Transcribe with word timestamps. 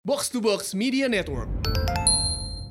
Box 0.00 0.32
to 0.32 0.40
Box 0.40 0.72
Media 0.72 1.12
Network. 1.12 1.44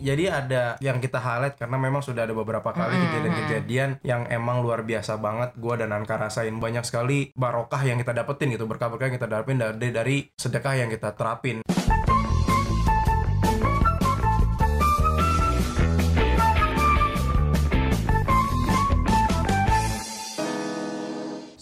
Jadi 0.01 0.25
ada 0.25 0.81
yang 0.81 0.97
kita 0.97 1.21
highlight 1.21 1.61
karena 1.61 1.77
memang 1.77 2.01
sudah 2.01 2.25
ada 2.25 2.33
beberapa 2.33 2.73
kali 2.73 2.97
kejadian-kejadian 2.97 4.01
yang 4.01 4.25
emang 4.33 4.65
luar 4.65 4.81
biasa 4.81 5.21
banget 5.21 5.53
gua 5.61 5.77
dan 5.77 5.93
Anka 5.93 6.17
rasain 6.17 6.57
banyak 6.57 6.81
sekali 6.89 7.29
barokah 7.37 7.85
yang 7.85 8.01
kita 8.01 8.17
dapetin 8.17 8.57
gitu 8.57 8.65
berkah-berkah 8.65 9.13
yang 9.13 9.15
kita 9.21 9.29
dapetin 9.29 9.61
dari 9.61 9.89
dari 9.93 10.17
sedekah 10.33 10.73
yang 10.81 10.89
kita 10.89 11.13
terapin. 11.13 11.61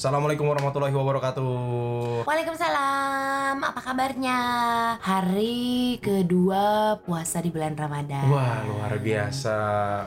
Assalamualaikum 0.07 0.47
warahmatullahi 0.47 0.95
wabarakatuh. 0.95 2.23
Waalaikumsalam, 2.23 2.96
apa 3.67 3.83
kabarnya? 3.83 4.39
Hari 5.03 5.99
kedua 5.99 6.95
puasa 7.03 7.43
di 7.43 7.51
bulan 7.51 7.75
Ramadan. 7.75 8.23
Wah 8.31 8.63
luar 8.63 8.95
biasa 8.95 9.57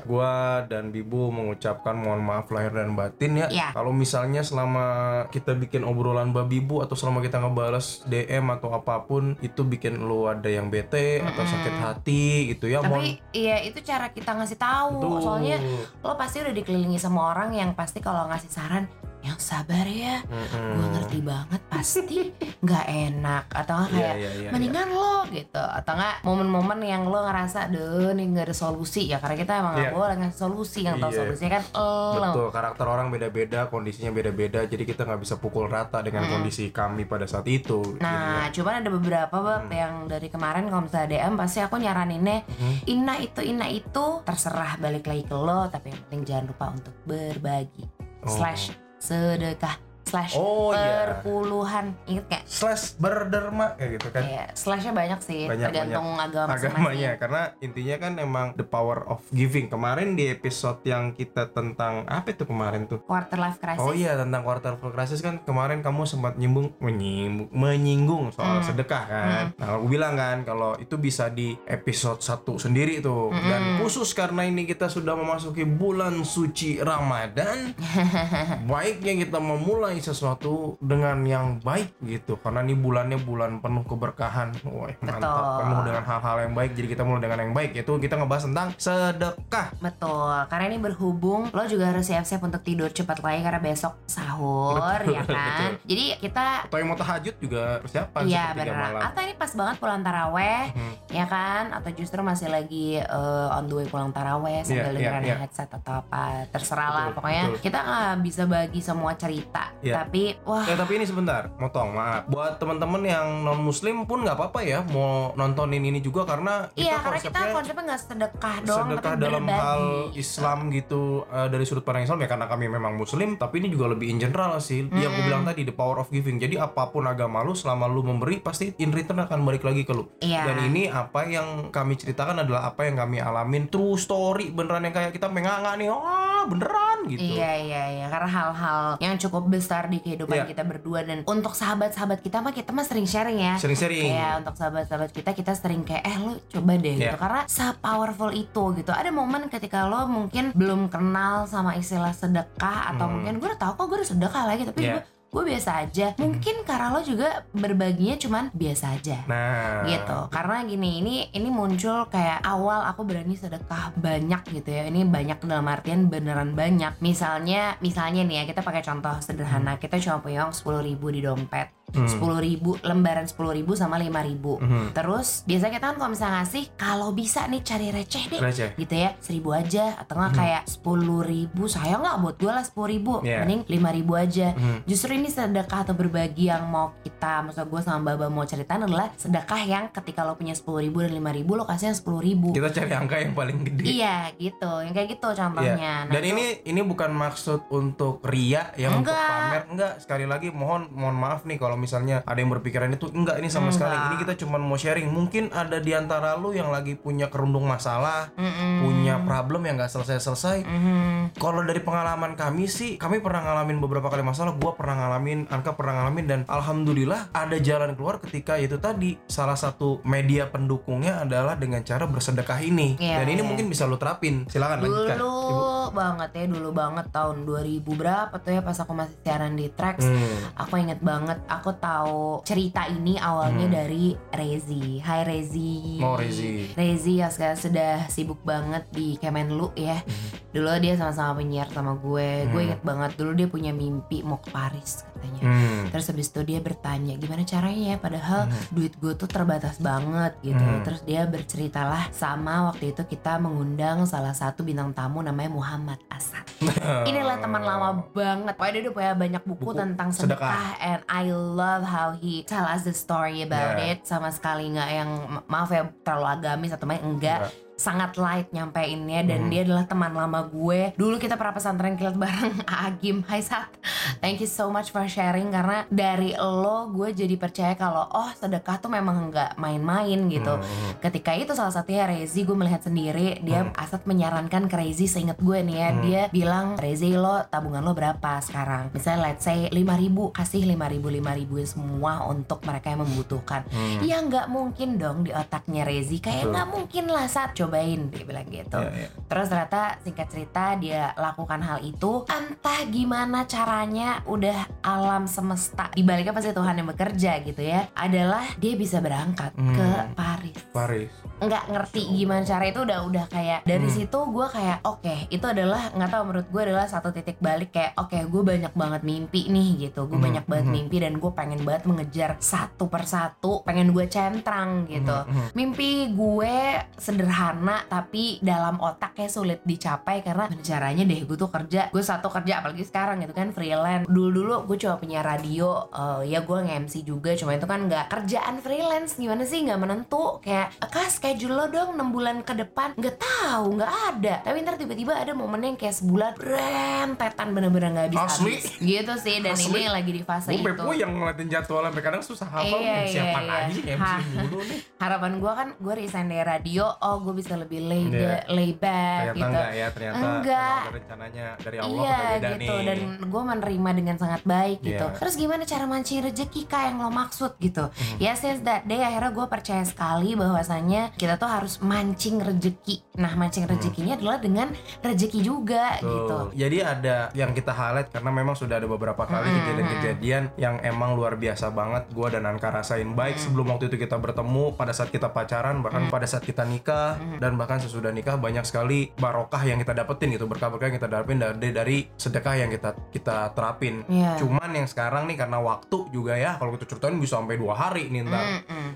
Gua 0.08 0.64
dan 0.64 0.88
Bibu 0.88 1.28
mengucapkan 1.28 1.92
mohon 1.92 2.24
maaf 2.24 2.48
lahir 2.48 2.72
dan 2.72 2.96
batin 2.96 3.36
ya 3.36 3.46
Iya. 3.52 3.68
Kalau 3.76 3.92
misalnya 3.92 4.40
selama 4.40 4.86
kita 5.28 5.52
bikin 5.52 5.84
obrolan 5.84 6.32
babi 6.32 6.64
bu 6.64 6.80
Atau 6.80 6.96
selama 6.96 7.20
kita 7.20 7.36
ngebales 7.36 8.00
DM 8.08 8.48
atau 8.48 8.72
apa 8.72 9.04
pun 9.04 9.36
Itu 9.44 9.68
bikin 9.68 10.00
lu 10.00 10.24
ada 10.24 10.48
yang 10.48 10.72
bete 10.72 11.20
atau 11.20 11.44
sakit 11.44 11.74
hati 11.84 12.56
gitu 12.56 12.64
ya 12.64 12.80
Tapi 12.80 13.20
iya 13.36 13.60
itu 13.60 13.84
cara 13.84 14.08
kita 14.08 14.32
ngasih 14.40 14.56
tahu. 14.56 15.04
Betul. 15.04 15.20
Soalnya 15.20 15.56
lo 16.00 16.16
pasti 16.16 16.40
udah 16.40 16.54
dikelilingi 16.56 16.96
sama 16.96 17.36
orang 17.36 17.52
yang 17.52 17.76
pasti 17.76 18.00
kalau 18.00 18.24
ngasih 18.32 18.48
saran 18.48 18.88
yang 19.20 19.36
sabar 19.36 19.84
ya. 19.84 20.24
Mm-mm. 20.24 20.72
Gue 20.74 20.86
ngerti 20.90 21.18
banget 21.20 21.60
pasti 21.66 22.18
nggak 22.64 22.86
enak 22.86 23.44
atau 23.50 23.74
nggak 23.80 23.90
Iya, 23.90 24.00
kayak 24.06 24.16
iya, 24.16 24.30
iya, 24.36 24.48
mendingan 24.50 24.88
lo 24.90 25.16
gitu 25.28 25.60
atau 25.60 25.92
nggak 25.92 26.16
momen-momen 26.22 26.78
yang 26.80 27.02
lo 27.04 27.20
ngerasa 27.22 27.68
deh 27.68 28.10
nih 28.10 28.26
nggak 28.26 28.46
ada 28.46 28.56
solusi 28.56 29.06
ya 29.06 29.16
karena 29.16 29.36
kita 29.36 29.52
emang 29.56 29.72
nggak 29.74 29.86
Iya. 29.86 29.94
boleh 29.94 30.14
ngasih 30.18 30.38
solusi 30.38 30.80
yang 30.82 30.96
tahu 30.96 31.10
Iya. 31.10 31.18
solusinya 31.20 31.50
kan 31.50 31.62
lo. 31.70 31.92
Betul, 32.16 32.46
karakter 32.50 32.86
orang 32.86 33.06
beda-beda, 33.08 33.60
kondisinya 33.66 34.10
beda-beda 34.10 34.60
Jadi 34.62 34.82
kita 34.84 35.02
nggak 35.02 35.20
bisa 35.20 35.34
pukul 35.36 35.66
rata 35.66 36.00
dengan 36.00 36.24
kondisi 36.26 36.68
kami 36.70 37.04
pada 37.04 37.24
saat 37.24 37.44
itu 37.44 37.96
Nah, 37.98 38.48
cuman 38.50 38.80
ada 38.80 38.88
beberapa 38.88 39.36
bab 39.36 39.62
Hmm. 39.62 39.72
yang 39.72 39.94
dari 40.04 40.26
kemarin 40.26 40.66
kalau 40.66 40.82
misalnya 40.82 41.08
DM 41.18 41.34
pasti 41.34 41.58
aku 41.58 41.76
nyaraninnya 41.76 42.42
Hmm. 42.50 42.76
Ina 42.86 43.14
itu, 43.18 43.40
Ina 43.40 43.66
itu 43.66 44.20
terserah 44.20 44.76
balik 44.76 45.04
lagi 45.04 45.22
ke 45.22 45.32
lo 45.32 45.66
Tapi 45.66 45.86
yang 45.88 46.00
penting 46.02 46.20
jangan 46.24 46.44
lupa 46.46 46.64
untuk 46.70 46.94
berbagi 47.04 47.84
Oh. 48.20 48.28
Slash 48.28 48.76
sedekah 49.00 49.89
Slash 50.10 50.34
Oh, 50.34 50.70
iya. 50.72 51.14
perpuluhan 51.16 51.94
Ingat 52.04 52.24
gak? 52.26 52.42
Slash 52.44 52.98
berderma 52.98 53.74
kayak 53.74 53.90
gitu 53.94 54.08
kan 54.10 54.22
Kayak 54.22 54.48
slashnya 54.52 54.92
banyak 54.92 55.20
sih 55.20 55.46
Banyak, 55.46 55.68
Tergantung 55.70 56.06
agama 56.12 56.48
agamanya 56.50 56.50
masing-masing 56.50 57.12
karena 57.16 57.42
intinya 57.60 57.96
kan 57.98 58.12
emang 58.18 58.46
the 58.54 58.66
power 58.66 59.06
of 59.06 59.22
giving 59.30 59.66
kemarin 59.66 60.12
di 60.12 60.26
episode 60.28 60.82
yang 60.82 61.12
kita 61.12 61.46
tentang 61.48 62.02
apa 62.04 62.28
itu 62.28 62.42
kemarin 62.42 62.84
tuh 62.84 62.98
Quarter 63.00 63.38
life 63.38 63.56
crisis 63.56 63.78
Oh 63.78 63.92
iya 63.92 64.14
tentang 64.14 64.42
quarter 64.42 64.74
life 64.74 64.90
crisis 64.90 65.20
kan 65.20 65.38
kemarin 65.40 65.78
kamu 65.80 66.02
sempat 66.04 66.34
nyinggung 66.34 66.74
menyinggung, 66.76 67.48
menyinggung 67.50 68.24
soal 68.30 68.50
Hmm. 68.52 68.66
sedekah 68.66 69.04
kan. 69.04 69.44
Nah 69.54 69.76
aku 69.76 69.86
bilang 69.86 70.14
kan 70.14 70.42
kalau 70.42 70.74
itu 70.74 70.96
bisa 70.96 71.28
di 71.28 71.54
episode 71.64 72.18
satu 72.18 72.56
sendiri 72.56 72.98
tuh 72.98 73.30
Hmm. 73.30 73.46
dan 73.46 73.62
khusus 73.78 74.10
karena 74.10 74.42
ini 74.42 74.64
kita 74.64 74.86
sudah 74.86 75.14
memasuki 75.14 75.62
bulan 75.62 76.18
suci 76.20 76.80
Ramadan, 76.80 77.70
baiknya 78.66 79.14
kita 79.20 79.38
memulai 79.38 79.99
sesuatu 80.02 80.52
dengan 80.78 81.20
yang 81.22 81.46
baik 81.58 81.96
gitu 82.00 82.36
karena 82.36 82.60
ini 82.60 82.74
bulannya 82.74 83.18
bulan 83.18 83.58
penuh 83.58 83.84
keberkahan. 83.84 84.52
Wah 84.64 84.90
mantap 84.98 85.20
Betul. 85.20 85.56
penuh 85.60 85.80
dengan 85.84 86.04
hal-hal 86.04 86.36
yang 86.40 86.54
baik. 86.54 86.70
Jadi 86.72 86.86
kita 86.88 87.02
mulai 87.02 87.20
dengan 87.20 87.38
yang 87.40 87.52
baik 87.52 87.70
yaitu 87.72 87.92
kita 87.96 88.14
ngebahas 88.14 88.44
tentang 88.46 88.68
sedekah. 88.76 89.66
Betul, 89.76 90.34
karena 90.46 90.64
ini 90.66 90.78
berhubung 90.78 91.48
lo 91.50 91.62
juga 91.64 91.88
harus 91.88 92.04
siap-siap 92.04 92.40
untuk 92.40 92.60
tidur 92.60 92.88
cepat 92.88 93.20
lagi 93.20 93.40
karena 93.40 93.60
besok 93.60 93.94
sahur 94.04 94.80
Betul, 95.00 95.14
ya 95.14 95.22
kan. 95.24 95.70
Jadi 95.84 96.04
kita 96.18 96.44
Atau 96.66 96.78
yang 96.78 96.88
mau 96.88 96.98
tahajud 96.98 97.34
juga 97.36 97.80
persiapan 97.80 98.22
Iya 98.24 98.44
benar. 98.52 98.76
malam. 98.76 99.00
Atau 99.02 99.20
ini 99.20 99.34
pas 99.34 99.52
banget 99.52 99.76
pulang 99.78 100.00
taraweh, 100.00 100.62
Hmm. 100.70 100.94
ya 101.08 101.24
kan? 101.24 101.72
Atau 101.72 101.90
justru 101.92 102.20
masih 102.20 102.48
lagi 102.48 102.98
eh, 102.98 103.48
on 103.50 103.66
the 103.66 103.74
way 103.74 103.86
pulang 103.86 104.10
taraweh 104.10 104.62
sambil 104.62 104.92
Iya, 104.92 104.92
iya, 104.92 105.10
dengerin 105.10 105.26
iya. 105.26 105.36
headset 105.38 105.70
atau 105.70 105.92
apa, 105.98 106.46
terserah 106.48 106.88
lah. 106.88 107.04
Betul, 107.06 107.16
Pokoknya 107.16 107.44
betul. 107.48 107.62
kita 107.62 107.78
nggak 107.80 108.16
bisa 108.22 108.42
bagi 108.44 108.80
semua 108.80 109.12
cerita, 109.14 109.64
Iya. 109.80 109.94
tapi 109.98 110.36
wah 110.42 110.62
Eh 110.62 110.76
tapi 110.76 110.92
ini 110.94 111.04
sebentar, 111.04 111.48
motong 111.56 111.90
maaf. 111.90 112.24
Buat 112.26 112.56
teman-teman 112.56 113.00
yang 113.00 113.26
non 113.40 113.58
muslim 113.58 114.04
pun 114.04 114.20
nggak 114.20 114.36
apa-apa 114.36 114.60
ya 114.60 114.84
mau 114.86 115.32
nontonin 115.32 115.80
ini 115.80 115.98
juga 115.98 116.22
karena 116.22 116.68
kita 116.70 116.78
iya 116.78 116.96
karena 116.98 117.18
kita 117.18 117.32
konsepnya 117.32 117.54
konsepnya 117.54 117.84
nggak 117.86 118.02
sedekah 118.02 118.56
doang, 118.60 118.78
sedekah 118.86 119.14
dalam 119.16 119.42
berbagi. 119.42 119.56
hal 119.58 119.82
Islam 120.14 120.58
gitu 120.68 121.02
eh, 121.26 121.48
dari 121.48 121.64
sudut 121.64 121.80
pandang 121.80 122.04
Islam 122.04 122.18
ya 122.18 122.28
karena 122.28 122.46
kami 122.46 122.66
memang 122.66 122.92
muslim 122.94 123.34
tapi 123.34 123.58
ini 123.58 123.68
juga 123.68 123.88
lebih 123.88 124.06
in 124.06 124.18
general 124.18 124.58
sih 124.58 124.84
yang 124.90 125.10
aku 125.10 125.20
bilang 125.22 125.42
tadi 125.42 125.62
the 125.62 125.72
power 125.72 125.96
of 125.96 126.08
giving 126.08 126.36
jadi 126.36 126.60
apa 126.60 126.88
pun 126.88 127.04
agama 127.04 127.40
lu 127.40 127.52
selama 127.52 127.86
lu 127.86 128.02
memberi 128.02 128.38
pasti 128.38 128.76
in 128.76 128.90
return 128.90 129.18
akan 129.18 129.40
balik 129.40 129.62
lagi 129.62 129.82
ke 129.82 129.92
lu 129.92 130.04
Iya. 130.20 130.44
dan 130.44 130.56
ini 130.64 130.86
apa 130.86 131.24
yang 131.24 131.48
kami 131.70 131.94
ceritakan 131.94 132.36
adalah 132.38 132.66
apa 132.66 132.84
yang 132.84 132.96
kami 132.96 133.18
alamin 133.18 133.66
true 133.66 133.94
story 133.94 134.50
beneran 134.50 134.82
yang 134.82 134.92
kayak 134.92 135.10
kita 135.10 135.26
menganga 135.26 135.72
nih 135.74 135.88
wah 135.88 136.44
beneran 136.44 136.89
gitu 137.06 137.20
Iya 137.20 137.52
iya 137.56 137.82
iya 137.92 138.06
karena 138.06 138.28
hal-hal 138.28 138.84
yang 138.98 139.14
cukup 139.16 139.46
besar 139.46 139.86
di 139.86 139.98
kehidupan 139.98 140.36
Iya. 140.36 140.44
kita 140.46 140.62
berdua 140.62 141.00
dan 141.02 141.22
untuk 141.24 141.52
sahabat-sahabat 141.52 142.18
kita 142.18 142.38
mah 142.38 142.50
kita 142.50 142.70
mah 142.70 142.82
sering 142.82 143.04
sharing 143.04 143.38
ya. 143.38 143.54
Sering-sering. 143.56 144.10
Kayak 144.10 144.32
untuk 144.38 144.54
sahabat-sahabat 144.54 145.10
kita 145.10 145.30
kita 145.32 145.52
sering 145.52 145.82
kayak 145.82 146.02
eh 146.02 146.16
lu 146.16 146.32
coba 146.48 146.72
deh 146.74 146.92
Iya. 146.92 147.02
gitu 147.06 147.16
karena 147.16 147.40
se-powerful 147.46 148.30
itu 148.32 148.64
gitu. 148.74 148.90
Ada 148.90 149.10
momen 149.10 149.46
ketika 149.46 149.84
lo 149.84 150.04
mungkin 150.04 150.50
belum 150.52 150.88
kenal 150.88 151.44
sama 151.44 151.74
istilah 151.74 152.10
sedekah 152.10 152.90
atau 152.90 153.06
Hmm. 153.06 153.14
mungkin 153.16 153.32
gue 153.36 153.48
udah 153.48 153.60
tahu 153.60 153.72
kok 153.74 153.84
gue 153.86 153.96
udah 153.98 154.10
sedekah 154.10 154.42
lagi 154.44 154.62
tapi 154.64 154.80
Iya. 154.82 154.94
gue 154.96 155.02
gue 155.30 155.42
biasa 155.46 155.86
aja. 155.86 156.12
Mungkin 156.18 156.66
karena 156.66 156.90
lo 156.90 157.00
juga 157.06 157.46
berbaginya 157.54 158.18
cuman 158.18 158.44
biasa 158.50 158.98
aja. 158.98 159.22
Nah. 159.30 159.86
Gitu. 159.86 160.18
Karena 160.34 160.66
gini 160.66 160.90
ini 161.00 161.14
ini 161.30 161.48
muncul 161.48 162.10
kayak 162.10 162.42
awal 162.42 162.82
aku 162.90 163.06
berani 163.06 163.38
sedekah 163.38 163.94
banyak 163.94 164.42
gitu 164.50 164.70
ya. 164.74 164.90
Ini 164.90 165.06
banyak 165.06 165.38
dalam 165.46 165.66
artian 165.70 166.10
beneran 166.10 166.58
banyak. 166.58 166.98
Misalnya 166.98 167.78
misalnya 167.78 168.26
nih 168.26 168.42
ya 168.42 168.44
kita 168.50 168.60
pakai 168.66 168.82
contoh 168.82 169.14
sederhana. 169.22 169.78
Kita 169.78 169.96
cuma 170.02 170.18
punya 170.18 170.46
uang 170.46 170.54
sepuluh 170.54 170.82
ribu 170.82 171.14
di 171.14 171.22
dompet 171.22 171.79
Hmm. 171.92 172.06
sepuluh 172.06 172.38
ribu 172.38 172.78
lembaran 172.80 173.24
sepuluh 173.24 173.52
ribu 173.52 173.72
sama 173.72 173.96
lima 173.96 174.20
ribu 174.20 174.56
Mhm. 174.56 174.92
terus 174.92 175.42
biasa 175.42 175.68
kita 175.68 175.84
kan 175.84 175.96
kalau 175.96 176.10
misalnya 176.10 176.34
ngasih 176.40 176.64
kalau 176.74 177.08
bisa 177.10 177.44
nih 177.44 177.60
cari 177.60 177.88
receh 177.90 178.24
deh 178.26 178.40
Receh. 178.40 178.70
gitu 178.74 178.94
ya 178.94 179.10
seribu 179.18 179.50
aja 179.50 179.96
atau 179.96 180.14
nggak 180.14 180.32
kayak 180.32 180.62
sepuluh 180.64 181.20
ribu 181.20 181.66
sayang 181.66 182.00
nggak 182.00 182.18
buat 182.18 182.36
gue 182.36 182.50
lah 182.50 182.62
sepuluh 182.62 182.88
ribu 182.88 183.12
Hmm. 183.12 183.26
Iya. 183.26 183.38
mending 183.40 183.62
lima 183.68 183.90
ribu 183.90 184.12
aja 184.14 184.52
Mhm. 184.52 184.86
Justru 184.86 185.10
ini 185.12 185.28
sedekah 185.28 185.82
atau 185.82 185.92
berbagi 185.92 186.46
yang 186.46 186.64
mau 186.64 186.92
kita, 187.00 187.42
maksud 187.42 187.66
gue 187.66 187.80
sama 187.80 188.02
Baba 188.06 188.26
mau 188.26 188.42
ceritain 188.42 188.80
adalah 188.80 189.10
sedekah 189.14 189.60
yang 189.60 189.84
ketika 189.88 190.22
lo 190.22 190.34
punya 190.34 190.52
sepuluh 190.52 190.80
ribu 190.80 191.00
dan 191.00 191.12
lima 191.12 191.30
ribu 191.30 191.54
lo 191.54 191.64
kasihnya 191.64 191.92
sepuluh 191.92 192.18
ribu. 192.18 192.50
kita 192.50 192.68
cari 192.70 192.92
angka 192.92 193.16
yang 193.16 193.32
paling 193.32 193.58
gede 193.62 193.82
Iya 193.82 194.16
gitu, 194.36 194.70
yang 194.80 194.90
kayak 194.90 195.08
gitu 195.10 195.28
contohnya. 195.30 196.04
Nah, 196.04 196.10
Dan 196.10 196.22
itu- 196.22 196.30
ini 196.30 196.44
ini 196.66 196.80
bukan 196.82 197.10
maksud 197.10 197.60
untuk 197.70 198.20
ria 198.22 198.70
yang 198.74 198.98
untuk 198.98 199.10
Enggak. 199.10 199.28
pamer 199.28 199.62
enggak. 199.68 199.92
Sekali 199.98 200.24
lagi 200.24 200.48
mohon 200.50 200.88
mohon 200.90 201.14
maaf 201.14 201.42
nih 201.42 201.56
kalau 201.56 201.76
misalnya 201.80 202.20
ada 202.28 202.36
yang 202.36 202.52
berpikiran 202.52 202.92
itu 202.92 203.08
enggak 203.10 203.40
ini 203.40 203.48
sama 203.48 203.72
sekali. 203.72 203.96
Enggak. 203.96 204.06
Ini 204.12 204.16
kita 204.28 204.34
cuma 204.44 204.60
mau 204.60 204.76
sharing. 204.76 205.08
Mungkin 205.08 205.50
ada 205.50 205.80
di 205.80 205.96
antara 205.96 206.36
lu 206.36 206.52
yang 206.52 206.68
lagi 206.68 206.94
punya 207.00 207.32
kerundung 207.32 207.64
masalah, 207.64 208.28
Mm-mm. 208.36 208.84
punya 208.84 209.24
problem 209.24 209.64
yang 209.64 209.80
nggak 209.80 209.90
selesai-selesai. 209.90 210.68
Mhm. 210.68 211.40
Kalau 211.40 211.64
dari 211.64 211.80
pengalaman 211.80 212.36
kami 212.36 212.68
sih, 212.68 213.00
kami 213.00 213.24
pernah 213.24 213.40
ngalamin 213.40 213.80
beberapa 213.80 214.12
kali 214.12 214.20
masalah. 214.20 214.52
Gua 214.60 214.76
pernah 214.76 215.00
ngalamin, 215.06 215.48
Anka 215.48 215.72
pernah 215.74 216.04
ngalamin 216.04 216.26
dan 216.28 216.40
alhamdulillah 216.46 217.32
ada 217.32 217.56
jalan 217.56 217.96
keluar 217.96 218.20
ketika 218.20 218.60
itu 218.60 218.76
tadi 218.76 219.16
salah 219.30 219.56
satu 219.56 220.02
media 220.04 220.50
pendukungnya 220.50 221.22
adalah 221.22 221.56
dengan 221.56 221.80
cara 221.86 222.04
bersedekah 222.04 222.60
ini. 222.60 222.98
Iya, 223.00 223.22
dan 223.22 223.26
ini 223.30 223.40
iya. 223.40 223.46
mungkin 223.46 223.66
bisa 223.70 223.86
lu 223.86 223.96
terapin. 223.96 224.44
Silakan 224.50 224.84
lanjutkan. 224.84 225.16
Dulu 225.16 225.30
Ibu. 225.30 225.96
banget 225.96 226.30
ya, 226.34 226.44
dulu 226.50 226.70
banget 226.74 227.06
tahun 227.14 227.36
2000 227.46 228.00
berapa 228.00 228.34
tuh 228.36 228.50
ya 228.50 228.60
pas 228.60 228.78
aku 228.78 228.92
masih 228.92 229.16
siaran 229.22 229.54
di 229.54 229.66
Trax. 229.70 230.02
Hmm. 230.02 230.38
Aku 230.66 230.74
inget 230.76 231.00
banget, 231.00 231.38
aku 231.46 231.69
tahu 231.72 232.42
cerita 232.42 232.86
ini 232.86 233.14
awalnya 233.14 233.66
Hmm. 233.66 233.76
dari 233.76 234.04
Rezi. 234.30 234.98
Hai 234.98 235.22
Rezi. 235.22 236.00
Oh, 236.00 236.16
Rezi. 236.16 236.72
Rezi 236.72 237.12
yang 237.18 237.28
sekarang 237.28 237.56
sudah 237.56 238.08
sibuk 238.08 238.40
banget 238.40 238.88
di 238.90 239.14
Kemenlu 239.16 239.70
ya. 239.74 240.00
Dulu 240.50 240.66
dia 240.78 240.94
sama-sama 240.94 241.36
penyiar 241.36 241.68
sama 241.68 241.94
gue. 241.94 242.28
Gue 242.46 242.60
Hmm. 242.60 242.68
inget 242.68 242.82
banget 242.82 243.10
dulu 243.14 243.30
dia 243.32 243.46
punya 243.46 243.70
mimpi 243.70 244.20
mau 244.20 244.36
ke 244.36 244.50
Paris 244.50 245.06
katanya. 245.10 245.42
Hmm. 245.42 245.84
terus 245.86 246.06
habis 246.06 246.26
itu 246.26 246.40
dia 246.42 246.58
bertanya 246.58 247.12
gimana 247.14 247.42
caranya 247.42 247.86
ya 247.86 247.98
padahal 247.98 248.40
Hmm. 248.42 248.56
duit 248.70 248.96
gue 248.96 249.12
tuh 249.14 249.26
terbatas 249.26 249.76
banget 249.78 250.32
gitu 250.40 250.56
Hmm. 250.58 250.80
terus 250.80 251.00
dia 251.02 251.24
berceritalah 251.24 252.08
sama 252.10 252.64
waktu 252.66 252.90
itu 252.90 253.04
kita 253.06 253.36
mengundang 253.36 254.04
salah 254.04 254.32
satu 254.32 254.62
bintang 254.62 254.90
tamu 254.90 255.20
namanya 255.20 255.50
Muhammad 255.50 256.00
Asad 256.08 256.40
Inilah 257.06 257.36
teman 257.36 257.60
lama 257.60 258.04
banget. 258.10 258.52
Pokoknya 258.54 258.72
dia 258.74 258.82
udah 258.82 258.94
punya 258.94 259.12
banyak 259.14 259.42
buku, 259.42 259.60
Buku 259.62 259.72
tentang 259.74 260.08
sedekah. 260.10 260.40
sedekah. 260.40 260.68
and 260.82 261.00
I 261.06 261.24
love 261.30 261.82
how 261.82 262.12
he 262.14 262.40
tell 262.42 262.64
us 262.64 262.82
the 262.82 262.92
story 262.92 263.40
about 263.40 263.76
Yeah. 263.76 263.92
it. 263.94 263.98
Sama 264.02 264.28
sekali 264.28 264.68
nggak 264.68 264.90
yang 264.90 265.10
ma- 265.30 265.44
maaf 265.46 265.68
ya 265.68 265.84
terlalu 265.98 266.26
agamis 266.34 266.70
atau 266.70 266.86
main 266.86 267.00
enggak. 267.00 267.48
Sangat 267.80 268.12
light 268.14 268.52
nyampeinnya 268.52 269.24
dan 269.24 269.40
Hmm. 269.40 269.48
dia 269.48 269.64
adalah 269.64 269.88
teman 269.88 270.12
lama 270.12 270.44
gue. 270.44 270.92
Dulu 270.94 271.16
kita 271.16 271.34
pernah 271.34 271.56
pesantren 271.56 271.96
kilat 271.96 272.12
bareng 272.14 272.60
Agim. 272.84 273.24
Hai 273.24 273.40
Sat. 273.40 273.72
Thank 274.20 274.38
you 274.38 274.50
so 274.50 274.68
much 274.68 274.92
for 274.92 275.00
sharing 275.06 275.48
karena 275.48 275.88
dari 275.88 276.36
lo 276.36 276.90
gue 276.90 277.08
jadi 277.10 277.32
percaya 277.34 277.72
kalau 277.74 278.04
oh 278.04 278.28
sedekah 278.34 278.76
tuh 278.76 278.90
memang 278.90 279.30
nggak 279.30 279.56
main-main 279.56 280.28
gitu. 280.28 280.60
Hmm. 280.60 281.00
Ketika 281.00 281.32
itu 281.32 281.52
salah 281.52 281.72
satunya 281.72 282.04
Rezi 282.04 282.44
gue 282.44 282.52
melihat 282.52 282.82
sendiri 282.82 283.40
dia 283.40 283.62
Hmm. 283.62 283.72
Asad 283.74 284.04
menyarankan 284.04 284.66
ke 284.66 284.76
Rezi 284.76 285.06
seinget 285.06 285.38
gue 285.38 285.58
nih 285.58 285.76
ya 285.78 285.88
Hmm. 285.88 286.00
dia 286.02 286.22
bilang 286.28 286.66
Rezi 286.76 287.12
lo 287.12 287.40
tabungan 287.46 287.80
lo 287.80 287.92
berapa 287.92 288.40
sekarang 288.40 288.92
misalnya 288.92 289.24
let's 289.26 289.40
say 289.42 289.70
5000 289.70 289.88
kasih 290.30 290.68
5000 290.68 291.00
5000 291.00 291.64
semua 291.66 292.26
untuk 292.26 292.60
mereka 292.60 292.92
yang 292.92 293.00
membutuhkan 293.00 293.64
Hmm. 293.66 294.00
ya 294.02 294.20
nggak 294.20 294.46
mungkin 294.48 294.96
dong 294.96 295.22
di 295.22 295.32
otaknya 295.32 295.82
Rezi 295.82 296.20
kayak 296.20 296.44
nggak 296.46 296.68
mungkin 296.68 297.04
lah 297.06 297.24
saat 297.24 297.56
cobain 297.70 298.10
dia 298.10 298.24
bilang 298.24 298.44
gitu 298.44 298.76
Iya, 298.76 298.90
iya. 298.96 299.08
Terus 299.24 299.46
ternyata 299.46 299.80
singkat 300.00 300.26
cerita 300.26 300.74
dia 300.74 301.14
lakukan 301.14 301.60
hal 301.60 301.78
itu 301.80 302.26
Entah 302.26 302.82
gimana 302.84 303.46
caranya 303.46 304.26
udah 304.26 304.82
alam 304.82 305.24
semesta 305.24 305.86
Dibaliknya 305.92 306.34
pasti 306.34 306.50
Tuhan 306.50 306.74
yang 306.74 306.90
bekerja 306.90 307.38
gitu 307.40 307.62
ya 307.62 307.86
Adalah 307.94 308.42
dia 308.58 308.74
bisa 308.74 308.98
berangkat 308.98 309.52
Hmm. 309.52 309.72
ke 309.72 309.88
Paris 310.12 310.58
Paris. 310.70 311.12
Nggak 311.40 311.64
ngerti 311.68 312.02
gimana 312.14 312.42
cara 312.42 312.64
itu 312.64 312.80
udah 312.80 312.98
udah 313.02 313.24
kayak 313.26 313.60
dari 313.62 313.82
Hmm. 313.82 313.96
situ 313.96 314.18
gue 314.20 314.46
kayak 314.46 314.78
oke 314.82 315.14
itu 315.28 315.42
adalah 315.42 315.88
nggak 315.90 316.10
tahu 316.10 316.22
menurut 316.24 316.46
gue 316.46 316.62
adalah 316.62 316.86
satu 316.86 317.08
titik 317.10 317.36
balik 317.38 317.70
kayak 317.70 317.96
oke 317.96 318.14
gue 318.14 318.42
banyak 318.44 318.72
banget 318.72 319.02
mimpi 319.02 319.46
nih 319.46 319.70
gitu 319.82 320.04
gue 320.04 320.14
Hmm, 320.14 320.26
banyak 320.26 320.44
banget 320.44 320.66
hmm. 320.66 320.74
mimpi 320.76 320.96
dan 320.98 321.14
gue 321.16 321.32
pengen 321.32 321.60
banget 321.60 321.82
mengejar 321.84 322.30
satu 322.38 322.86
persatu 322.86 323.60
pengen 323.62 323.90
gue 323.90 324.06
centrang 324.06 324.84
gitu 324.86 325.10
Hmm, 325.10 325.32
hmm. 325.32 325.48
mimpi 325.52 325.90
gue 326.10 326.54
sederhana 326.94 327.82
tapi 327.86 328.38
dalam 328.40 328.76
otaknya 328.78 329.26
sulit 329.26 329.60
dicapai 329.62 330.20
karena 330.20 330.44
caranya 330.60 331.02
deh 331.02 331.20
gue 331.20 331.34
tuh 331.34 331.48
kerja 331.48 331.88
gue 331.88 332.02
satu 332.02 332.28
kerja 332.28 332.60
apalagi 332.60 332.84
sekarang 332.84 333.18
gitu 333.18 333.32
kan 333.32 333.50
freelance 333.50 334.04
dulu 334.06 334.28
dulu 334.36 334.54
gue 334.64 334.76
cuma 334.78 334.94
punya 334.94 335.20
radio 335.20 335.88
eh, 335.88 336.28
ya 336.28 336.40
gue 336.40 336.58
nge-MC 336.60 337.02
juga 337.02 337.32
cuma 337.34 337.52
itu 337.52 337.64
kan 337.64 337.80
nggak 337.82 338.06
kerjaan 338.08 338.60
freelance 338.60 339.16
gimana 339.16 339.42
sih 339.42 339.62
nggak 339.62 339.80
menentu 339.80 340.38
kayak 340.40 340.76
kas 340.86 341.16
schedule 341.32 341.54
lo 341.54 341.66
dong 341.68 341.94
6 341.94 342.10
bulan 342.10 342.36
ke 342.42 342.54
depan 342.56 342.90
nggak 342.92 343.16
tahu 343.16 343.78
nggak 343.78 343.92
ada 344.10 344.34
tapi 344.42 344.56
ntar 344.60 344.74
tiba-tiba 344.74 345.14
ada 345.14 345.30
momen 345.30 345.62
yang 345.62 345.76
kayak 345.76 345.94
sebulan 345.94 346.34
rentetan 346.34 347.48
bener-bener 347.50 347.88
nggak 347.92 348.06
habis 348.08 348.18
Asli. 348.20 348.50
habis 348.50 348.64
gitu 348.76 349.12
sih 349.16 349.36
dan 349.38 349.54
Asli. 349.54 349.70
ini 349.72 349.86
lagi 349.86 350.10
di 350.10 350.22
fase 350.22 350.50
Gue 350.50 350.74
itu 350.74 350.90
yang 350.96 351.14
ngeliatin 351.14 351.46
jadwal 351.46 351.86
sampai 351.86 352.02
kadang 352.02 352.18
susah 352.20 352.48
hafal 352.48 352.78
Iya, 352.80 352.96
nih, 352.96 353.06
siapa 353.08 353.38
iya, 353.38 353.46
lagi 353.46 353.78
iya. 353.80 353.94
MC 353.94 354.02
Ha. 354.02 354.14
mulu 354.40 354.58
nih. 354.64 354.78
harapan 355.02 355.32
gue 355.36 355.52
kan 355.52 355.68
gue 355.76 355.94
resign 355.96 356.26
dari 356.26 356.42
radio 356.42 356.84
oh 356.98 357.16
gue 357.20 357.34
bisa 357.36 357.54
lebih 357.54 357.80
lay, 357.82 358.02
Iya. 358.04 358.42
lay 358.48 358.70
back 358.72 359.20
Ternyata 359.22 359.36
gitu 359.36 359.46
enggak 359.46 359.70
ya, 359.72 359.86
ternyata 359.88 360.18
Enggak. 360.20 360.80
rencananya 360.90 361.46
dari 361.56 361.76
Allah 361.78 362.02
iya 362.02 362.18
beda 362.34 362.48
gitu 362.50 362.72
nih. 362.74 362.84
dan 362.84 362.98
gue 363.22 363.42
menerima 363.46 363.90
dengan 363.94 364.16
sangat 364.16 364.42
baik 364.42 364.78
gitu 364.82 365.04
Iya. 365.04 365.14
terus 365.16 365.34
gimana 365.36 365.62
cara 365.62 365.84
mancing 365.84 366.20
rezeki 366.20 366.62
kak 366.66 366.82
yang 366.84 366.98
lo 366.98 367.08
maksud 367.08 367.54
gitu 367.58 367.84
Mhm. 367.86 368.16
ya 368.18 368.32
since 368.34 368.60
that 368.60 368.82
day 368.84 368.98
akhirnya 369.00 369.30
gue 369.30 369.46
percaya 369.46 369.84
sekali 369.84 370.34
bahwasannya 370.34 371.14
kita 371.20 371.36
tuh 371.36 371.52
harus 371.52 371.76
mancing 371.84 372.40
rezeki 372.40 373.10
nah 373.20 373.36
mancing 373.36 373.68
rezekinya 373.68 374.16
adalah 374.16 374.40
dengan 374.40 374.72
rezeki 375.04 375.40
juga. 375.44 376.00
Tuh. 376.00 376.08
gitu 376.08 376.38
Jadi 376.56 376.78
ada 376.80 377.28
yang 377.36 377.52
kita 377.52 377.76
highlight 377.76 378.08
karena 378.08 378.30
memang 378.32 378.56
sudah 378.56 378.80
ada 378.80 378.88
beberapa 378.88 379.28
kali 379.28 379.52
Mm-mm. 379.52 379.58
kejadian-kejadian 379.60 380.42
yang 380.56 380.80
emang 380.80 381.12
luar 381.12 381.36
biasa 381.36 381.68
banget 381.68 382.08
gua 382.16 382.32
dan 382.32 382.48
Anka 382.48 382.72
rasain 382.72 383.12
baik 383.12 383.36
sebelum 383.36 383.76
waktu 383.76 383.92
itu 383.92 384.00
kita 384.00 384.16
bertemu, 384.16 384.72
pada 384.72 384.96
saat 384.96 385.12
kita 385.12 385.28
pacaran, 385.28 385.84
bahkan 385.84 386.08
pada 386.08 386.24
saat 386.24 386.46
kita 386.46 386.64
nikah 386.64 387.20
dan 387.36 387.60
bahkan 387.60 387.76
sesudah 387.82 388.08
nikah 388.08 388.40
banyak 388.40 388.64
sekali 388.64 389.12
barokah 389.20 389.60
yang 389.68 389.76
kita 389.76 389.92
dapetin 389.92 390.32
gitu, 390.32 390.48
berkah-berkah 390.48 390.88
yang 390.88 390.96
kita 390.96 391.10
dapetin 391.10 391.38
dari 391.42 391.70
dari 391.74 391.96
sedekah 392.16 392.54
yang 392.56 392.70
kita 392.72 392.96
kita 393.12 393.52
terapin. 393.52 394.06
Iya. 394.08 394.40
Cuman 394.40 394.70
yang 394.72 394.88
sekarang 394.88 395.28
nih 395.28 395.36
karena 395.36 395.58
waktu 395.60 396.08
juga 396.14 396.38
ya, 396.38 396.56
kalau 396.56 396.72
kita 396.78 396.88
ceritain 396.88 397.18
bisa 397.20 397.36
sampai 397.36 397.60
dua 397.60 397.76
hari 397.76 398.08
nih 398.08 398.24
ntar. 398.24 398.44